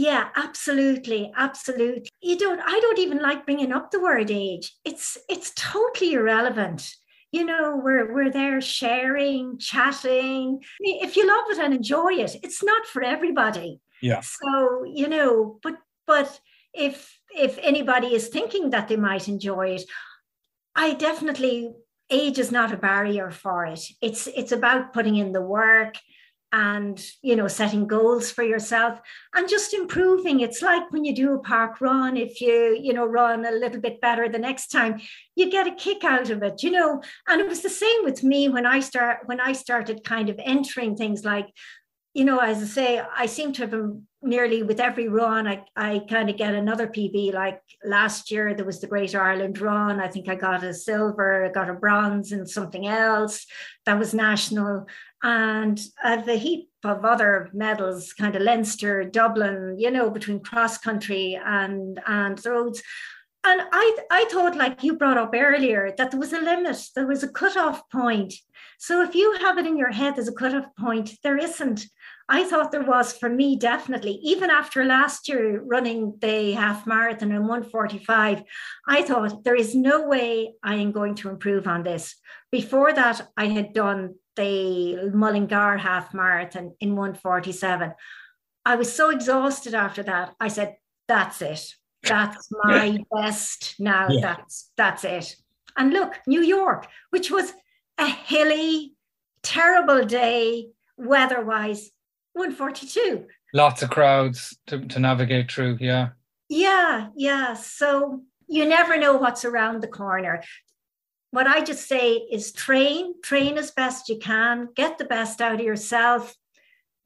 Yeah, 0.00 0.28
absolutely, 0.34 1.30
absolutely. 1.36 2.08
You 2.22 2.38
don't. 2.38 2.58
I 2.58 2.80
don't 2.80 2.98
even 2.98 3.18
like 3.18 3.44
bringing 3.44 3.70
up 3.70 3.90
the 3.90 4.00
word 4.00 4.30
age. 4.30 4.72
It's 4.82 5.18
it's 5.28 5.52
totally 5.54 6.14
irrelevant. 6.14 6.90
You 7.32 7.44
know, 7.44 7.78
we're 7.84 8.10
we're 8.14 8.30
there 8.30 8.62
sharing, 8.62 9.58
chatting. 9.58 10.62
If 10.80 11.16
you 11.18 11.28
love 11.28 11.44
it 11.50 11.58
and 11.58 11.74
enjoy 11.74 12.14
it, 12.14 12.34
it's 12.42 12.62
not 12.62 12.86
for 12.86 13.02
everybody. 13.02 13.82
Yeah. 14.00 14.22
So 14.22 14.84
you 14.86 15.06
know, 15.06 15.58
but 15.62 15.74
but 16.06 16.40
if 16.72 17.20
if 17.36 17.58
anybody 17.60 18.14
is 18.14 18.28
thinking 18.28 18.70
that 18.70 18.88
they 18.88 18.96
might 18.96 19.28
enjoy 19.28 19.74
it, 19.74 19.82
I 20.74 20.94
definitely 20.94 21.74
age 22.08 22.38
is 22.38 22.50
not 22.50 22.72
a 22.72 22.78
barrier 22.78 23.30
for 23.30 23.66
it. 23.66 23.82
It's 24.00 24.28
it's 24.28 24.52
about 24.52 24.94
putting 24.94 25.16
in 25.16 25.32
the 25.32 25.42
work 25.42 25.96
and 26.52 27.04
you 27.22 27.36
know 27.36 27.46
setting 27.46 27.86
goals 27.86 28.30
for 28.30 28.42
yourself 28.42 29.00
and 29.34 29.48
just 29.48 29.72
improving. 29.72 30.40
It's 30.40 30.62
like 30.62 30.90
when 30.90 31.04
you 31.04 31.14
do 31.14 31.34
a 31.34 31.38
park 31.38 31.80
run 31.80 32.16
if 32.16 32.40
you 32.40 32.76
you 32.80 32.92
know 32.92 33.06
run 33.06 33.44
a 33.44 33.52
little 33.52 33.80
bit 33.80 34.00
better 34.00 34.28
the 34.28 34.38
next 34.38 34.68
time 34.68 35.00
you 35.36 35.50
get 35.50 35.66
a 35.66 35.74
kick 35.74 36.04
out 36.04 36.30
of 36.30 36.42
it 36.42 36.62
you 36.62 36.70
know? 36.70 37.02
And 37.28 37.40
it 37.40 37.48
was 37.48 37.62
the 37.62 37.70
same 37.70 38.04
with 38.04 38.22
me 38.22 38.48
when 38.48 38.66
i 38.66 38.80
start 38.80 39.20
when 39.26 39.40
i 39.40 39.52
started 39.52 40.04
kind 40.04 40.28
of 40.28 40.40
entering 40.42 40.96
things 40.96 41.24
like 41.24 41.46
you 42.14 42.24
know 42.24 42.38
as 42.38 42.62
i 42.62 42.66
say 42.66 43.02
i 43.16 43.26
seem 43.26 43.52
to 43.52 43.62
have 43.62 43.70
been 43.70 44.06
nearly 44.22 44.62
with 44.62 44.80
every 44.80 45.08
run 45.08 45.46
i, 45.46 45.64
I 45.76 46.04
kind 46.08 46.28
of 46.28 46.36
get 46.36 46.54
another 46.54 46.86
pb 46.86 47.32
like 47.32 47.60
last 47.84 48.30
year 48.30 48.54
there 48.54 48.66
was 48.66 48.80
the 48.80 48.86
great 48.86 49.14
ireland 49.14 49.60
run 49.60 50.00
i 50.00 50.08
think 50.08 50.28
i 50.28 50.34
got 50.34 50.64
a 50.64 50.74
silver 50.74 51.46
i 51.46 51.48
got 51.48 51.70
a 51.70 51.74
bronze 51.74 52.32
and 52.32 52.48
something 52.48 52.86
else 52.86 53.46
that 53.86 53.98
was 53.98 54.12
national 54.12 54.86
and 55.22 55.80
I've 56.02 56.26
a 56.28 56.36
heap 56.36 56.70
of 56.84 57.04
other 57.04 57.50
medals, 57.52 58.12
kind 58.12 58.34
of 58.34 58.42
Leinster, 58.42 59.04
Dublin, 59.04 59.76
you 59.78 59.90
know, 59.90 60.10
between 60.10 60.40
cross 60.40 60.78
country 60.78 61.38
and 61.44 62.00
and 62.06 62.44
roads. 62.46 62.82
And 63.44 63.62
I 63.72 63.96
I 64.10 64.24
thought, 64.30 64.56
like 64.56 64.82
you 64.82 64.96
brought 64.96 65.18
up 65.18 65.32
earlier, 65.34 65.92
that 65.96 66.10
there 66.10 66.20
was 66.20 66.32
a 66.32 66.40
limit, 66.40 66.82
there 66.94 67.06
was 67.06 67.22
a 67.22 67.28
cutoff 67.28 67.88
point. 67.90 68.34
So 68.78 69.02
if 69.02 69.14
you 69.14 69.36
have 69.40 69.58
it 69.58 69.66
in 69.66 69.76
your 69.76 69.90
head 69.90 70.18
as 70.18 70.28
a 70.28 70.32
cutoff 70.32 70.66
point, 70.78 71.12
there 71.22 71.36
isn't. 71.36 71.84
I 72.32 72.44
thought 72.44 72.70
there 72.70 72.84
was 72.84 73.12
for 73.12 73.28
me 73.28 73.56
definitely. 73.56 74.20
Even 74.22 74.50
after 74.50 74.84
last 74.84 75.28
year 75.28 75.60
running 75.64 76.16
the 76.20 76.52
half 76.52 76.86
marathon 76.86 77.32
in 77.32 77.48
145, 77.48 78.44
I 78.86 79.02
thought 79.02 79.42
there 79.42 79.56
is 79.56 79.74
no 79.74 80.06
way 80.06 80.54
I 80.62 80.76
am 80.76 80.92
going 80.92 81.16
to 81.16 81.28
improve 81.28 81.66
on 81.66 81.82
this. 81.82 82.14
Before 82.52 82.92
that, 82.92 83.28
I 83.36 83.46
had 83.46 83.72
done 83.72 84.14
the 84.36 85.10
Mullingar 85.12 85.78
half 85.78 86.14
marathon 86.14 86.76
in 86.78 86.90
147. 86.94 87.94
I 88.64 88.76
was 88.76 88.94
so 88.94 89.10
exhausted 89.10 89.74
after 89.74 90.04
that. 90.04 90.34
I 90.38 90.46
said, 90.46 90.76
that's 91.08 91.42
it. 91.42 91.74
That's 92.04 92.48
my 92.64 92.98
best 93.12 93.74
now. 93.80 94.06
Yeah. 94.08 94.20
That's 94.20 94.70
that's 94.76 95.02
it. 95.02 95.34
And 95.76 95.92
look, 95.92 96.14
New 96.28 96.42
York, 96.42 96.86
which 97.10 97.28
was 97.28 97.52
a 97.98 98.06
hilly, 98.06 98.94
terrible 99.42 100.04
day 100.04 100.68
weather-wise, 100.96 101.90
142. 102.40 103.26
Lots 103.54 103.82
of 103.82 103.90
crowds 103.90 104.56
to, 104.66 104.86
to 104.86 104.98
navigate 104.98 105.50
through, 105.50 105.78
yeah. 105.80 106.10
Yeah, 106.48 107.08
yeah. 107.16 107.54
So 107.54 108.22
you 108.48 108.64
never 108.66 108.96
know 108.96 109.16
what's 109.16 109.44
around 109.44 109.82
the 109.82 109.88
corner 109.88 110.42
what 111.30 111.46
I 111.46 111.62
just 111.62 111.86
say 111.86 112.14
is 112.14 112.52
train, 112.52 113.20
train 113.22 113.56
as 113.56 113.70
best 113.70 114.08
you 114.08 114.18
can, 114.18 114.68
get 114.74 114.98
the 114.98 115.04
best 115.04 115.40
out 115.40 115.54
of 115.54 115.60
yourself, 115.60 116.34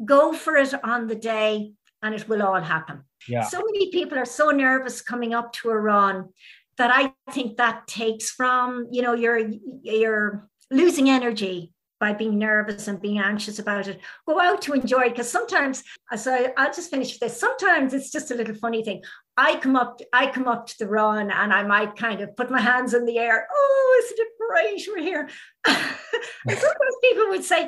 go 0.05 0.33
for 0.33 0.57
it 0.57 0.73
on 0.83 1.07
the 1.07 1.14
day, 1.14 1.73
and 2.03 2.14
it 2.14 2.29
will 2.29 2.42
all 2.42 2.61
happen. 2.61 3.05
Yeah. 3.29 3.44
So 3.44 3.59
many 3.59 3.90
people 3.90 4.18
are 4.18 4.25
so 4.25 4.51
nervous 4.51 5.03
coming 5.03 5.35
up 5.35 5.53
to 5.55 5.70
a 5.70 5.79
run 5.79 6.31
that 6.77 6.90
I 6.92 7.12
think 7.33 7.59
that 7.59 7.87
takes 7.87 8.31
from, 8.31 8.88
you 8.90 9.03
know, 9.03 9.14
you're 9.14 9.51
you're 9.83 10.49
losing 10.70 11.09
energy 11.09 11.73
by 12.00 12.12
being 12.12 12.38
nervous 12.38 12.88
and 12.88 13.00
being 13.00 13.18
anxious 13.18 13.59
about 13.59 13.88
it. 13.88 14.00
Go 14.26 14.40
out 14.40 14.62
to 14.62 14.72
enjoy 14.72 15.02
it 15.02 15.11
because 15.11 15.30
sometimes, 15.30 15.83
so 16.16 16.52
I'll 16.57 16.72
just 16.72 16.90
finish 16.90 17.18
this. 17.18 17.38
Sometimes 17.38 17.94
it's 17.94 18.11
just 18.11 18.30
a 18.30 18.35
little 18.35 18.54
funny 18.54 18.85
thing. 18.85 19.02
I 19.37 19.57
come 19.57 19.76
up, 19.76 20.00
I 20.12 20.30
come 20.30 20.46
up 20.46 20.66
to 20.68 20.78
the 20.78 20.87
run 20.87 21.30
and 21.30 21.52
I 21.52 21.62
might 21.62 21.96
kind 21.96 22.20
of 22.20 22.37
put 22.37 22.50
my 22.50 22.61
hands 22.61 22.94
in 22.94 23.07
the 23.07 23.18
air. 23.18 23.46
Oh, 23.52 24.02
isn't 24.04 24.18
it 24.18 24.28
great? 24.38 24.88
We're 24.88 25.02
here. 25.02 25.28
and 25.66 26.59
sometimes 26.59 26.96
people 27.02 27.28
would 27.28 27.44
say, 27.44 27.61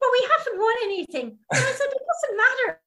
well, 0.00 0.10
we 0.12 0.28
haven't 0.36 0.58
won 0.58 0.74
anything. 0.84 1.26
And 1.26 1.60
I 1.60 1.72
said, 1.72 1.86
it 1.90 2.02
doesn't 2.06 2.36
matter 2.36 2.80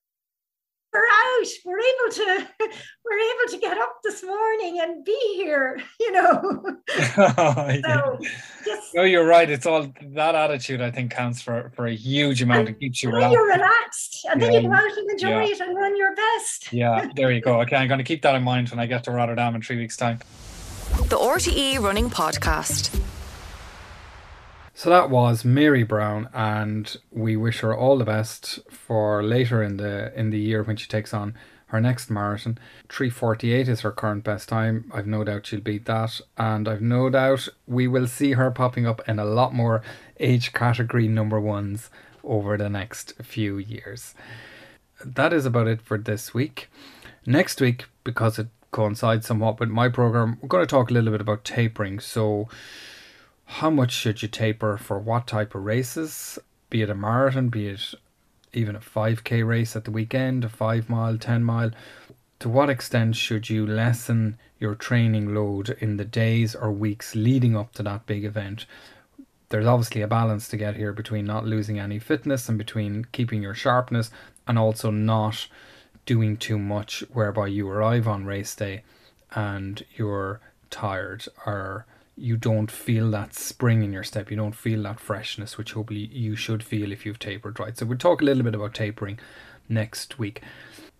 we're 0.93 1.01
out. 1.01 1.47
We're 1.65 1.79
able 1.79 2.13
to 2.13 2.47
we're 2.59 3.19
able 3.19 3.51
to 3.51 3.57
get 3.59 3.77
up 3.77 3.99
this 4.03 4.23
morning 4.23 4.79
and 4.81 5.03
be 5.03 5.17
here 5.35 5.81
you 5.99 6.11
know? 6.11 6.77
So 7.83 8.19
just, 8.65 8.95
no 8.95 9.03
you're 9.03 9.25
right. 9.25 9.49
It's 9.49 9.65
all 9.65 9.91
that 10.01 10.35
attitude 10.35 10.81
i 10.81 10.91
think 10.91 11.11
counts 11.11 11.41
for 11.41 11.71
for 11.75 11.87
a 11.87 11.95
huge 11.95 12.41
amount. 12.41 12.69
It 12.69 12.79
keeps 12.79 13.03
you 13.03 13.09
relaxed 13.09 13.33
you're 13.33 13.47
relaxed. 13.47 14.25
and 14.29 14.41
yeah. 14.41 14.47
then 14.47 14.63
you 14.63 14.69
go 14.69 14.75
out 14.75 14.97
and 14.97 15.09
enjoy 15.09 15.29
yeah. 15.29 15.51
it 15.51 15.59
and 15.59 15.75
run 15.75 15.97
your 15.97 16.15
best. 16.15 16.71
Yeah 16.71 17.07
there 17.15 17.31
you 17.31 17.41
go. 17.41 17.61
Okay 17.61 17.75
i'm 17.75 17.87
going 17.87 17.97
to 17.97 18.03
keep 18.03 18.21
that 18.21 18.35
in 18.35 18.43
mind 18.43 18.69
when 18.69 18.79
i 18.79 18.85
get 18.85 19.03
to 19.05 19.11
rotterdam 19.11 19.55
in 19.55 19.61
three 19.61 19.77
weeks 19.77 19.97
time. 19.97 20.19
The 21.09 21.17
rte 21.17 21.79
running 21.79 22.09
podcast 22.09 22.99
so 24.73 24.89
that 24.89 25.09
was 25.09 25.45
Mary 25.45 25.83
Browne, 25.83 26.29
and 26.33 26.97
we 27.11 27.35
wish 27.35 27.59
her 27.59 27.75
all 27.75 27.97
the 27.97 28.05
best 28.05 28.59
for 28.71 29.23
later 29.23 29.61
in 29.61 29.77
the 29.77 30.17
in 30.17 30.29
the 30.31 30.39
year 30.39 30.63
when 30.63 30.77
she 30.77 30.87
takes 30.87 31.13
on 31.13 31.35
her 31.67 31.81
next 31.81 32.09
marathon. 32.09 32.57
348 32.89 33.67
is 33.67 33.81
her 33.81 33.91
current 33.91 34.23
best 34.23 34.47
time. 34.49 34.91
I've 34.93 35.07
no 35.07 35.23
doubt 35.23 35.47
she'll 35.47 35.59
beat 35.59 35.85
that, 35.85 36.21
and 36.37 36.67
I've 36.67 36.81
no 36.81 37.09
doubt 37.09 37.49
we 37.67 37.87
will 37.87 38.07
see 38.07 38.33
her 38.33 38.51
popping 38.51 38.85
up 38.85 39.01
in 39.07 39.19
a 39.19 39.25
lot 39.25 39.53
more 39.53 39.81
age 40.19 40.53
category 40.53 41.07
number 41.07 41.39
ones 41.39 41.89
over 42.23 42.57
the 42.57 42.69
next 42.69 43.13
few 43.21 43.57
years. 43.57 44.15
That 45.03 45.33
is 45.33 45.45
about 45.45 45.67
it 45.67 45.81
for 45.81 45.97
this 45.97 46.33
week. 46.33 46.69
Next 47.25 47.59
week, 47.59 47.85
because 48.03 48.39
it 48.39 48.47
coincides 48.71 49.25
somewhat 49.27 49.59
with 49.59 49.69
my 49.69 49.89
program, 49.89 50.37
we're 50.41 50.47
going 50.49 50.63
to 50.65 50.69
talk 50.69 50.89
a 50.89 50.93
little 50.93 51.11
bit 51.11 51.21
about 51.21 51.43
tapering. 51.43 51.99
So 51.99 52.49
how 53.53 53.69
much 53.69 53.91
should 53.91 54.23
you 54.23 54.27
taper 54.27 54.77
for 54.77 54.97
what 54.97 55.27
type 55.27 55.53
of 55.53 55.63
races, 55.63 56.39
be 56.71 56.81
it 56.81 56.89
a 56.89 56.95
marathon, 56.95 57.49
be 57.49 57.67
it 57.67 57.93
even 58.51 58.75
a 58.75 58.79
5k 58.79 59.45
race 59.45 59.75
at 59.75 59.85
the 59.85 59.91
weekend, 59.91 60.43
a 60.43 60.49
5 60.49 60.89
mile, 60.89 61.19
10 61.19 61.43
mile. 61.43 61.69
To 62.39 62.49
what 62.49 62.71
extent 62.71 63.15
should 63.15 63.51
you 63.51 63.67
lessen 63.67 64.39
your 64.59 64.73
training 64.73 65.35
load 65.35 65.77
in 65.79 65.97
the 65.97 66.05
days 66.05 66.55
or 66.55 66.71
weeks 66.71 67.13
leading 67.13 67.55
up 67.55 67.73
to 67.73 67.83
that 67.83 68.07
big 68.07 68.25
event? 68.25 68.65
There's 69.49 69.67
obviously 69.67 70.01
a 70.01 70.07
balance 70.07 70.47
to 70.47 70.57
get 70.57 70.75
here 70.75 70.91
between 70.91 71.25
not 71.25 71.45
losing 71.45 71.77
any 71.77 71.99
fitness 71.99 72.49
and 72.49 72.57
between 72.57 73.05
keeping 73.11 73.43
your 73.43 73.53
sharpness 73.53 74.09
and 74.47 74.57
also 74.57 74.89
not 74.89 75.47
doing 76.07 76.37
too 76.37 76.57
much 76.57 77.03
whereby 77.13 77.47
you 77.47 77.69
arrive 77.69 78.07
on 78.07 78.25
race 78.25 78.55
day 78.55 78.81
and 79.35 79.85
you're 79.95 80.41
tired 80.71 81.27
or 81.45 81.85
you 82.15 82.37
don't 82.37 82.69
feel 82.69 83.09
that 83.11 83.33
spring 83.33 83.83
in 83.83 83.93
your 83.93 84.03
step, 84.03 84.29
you 84.29 84.37
don't 84.37 84.55
feel 84.55 84.83
that 84.83 84.99
freshness, 84.99 85.57
which 85.57 85.73
hopefully 85.73 86.09
you 86.11 86.35
should 86.35 86.63
feel 86.63 86.91
if 86.91 87.05
you've 87.05 87.19
tapered 87.19 87.59
right. 87.59 87.77
So 87.77 87.85
we'll 87.85 87.97
talk 87.97 88.21
a 88.21 88.25
little 88.25 88.43
bit 88.43 88.55
about 88.55 88.73
tapering 88.73 89.19
next 89.67 90.19
week. 90.19 90.41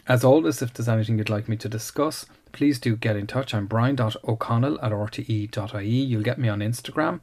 As 0.07 0.23
always, 0.23 0.61
if 0.61 0.73
there's 0.73 0.89
anything 0.89 1.17
you'd 1.17 1.29
like 1.29 1.47
me 1.47 1.55
to 1.57 1.69
discuss, 1.69 2.25
please 2.51 2.79
do 2.79 2.95
get 2.95 3.15
in 3.15 3.27
touch. 3.27 3.53
I'm 3.53 3.67
brian.o'connell 3.67 4.79
at 4.81 4.91
rte.ie. 4.91 5.87
You'll 5.87 6.23
get 6.23 6.39
me 6.39 6.49
on 6.49 6.59
Instagram 6.59 7.21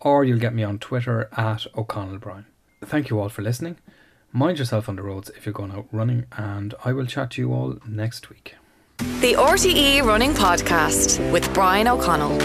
or 0.00 0.24
you'll 0.24 0.38
get 0.38 0.54
me 0.54 0.62
on 0.62 0.78
Twitter 0.78 1.28
at 1.36 1.66
o'connellbrian. 1.74 2.44
Thank 2.84 3.10
you 3.10 3.20
all 3.20 3.28
for 3.28 3.42
listening. 3.42 3.78
Mind 4.32 4.58
yourself 4.58 4.88
on 4.88 4.96
the 4.96 5.02
roads 5.02 5.30
if 5.30 5.46
you're 5.46 5.52
going 5.52 5.72
out 5.72 5.88
running, 5.90 6.26
and 6.32 6.74
I 6.84 6.92
will 6.92 7.06
chat 7.06 7.32
to 7.32 7.42
you 7.42 7.52
all 7.52 7.78
next 7.86 8.30
week. 8.30 8.54
The 8.98 9.34
RTE 9.34 10.02
Running 10.02 10.32
Podcast 10.32 11.30
with 11.30 11.52
Brian 11.54 11.86
O'Connell. 11.86 12.36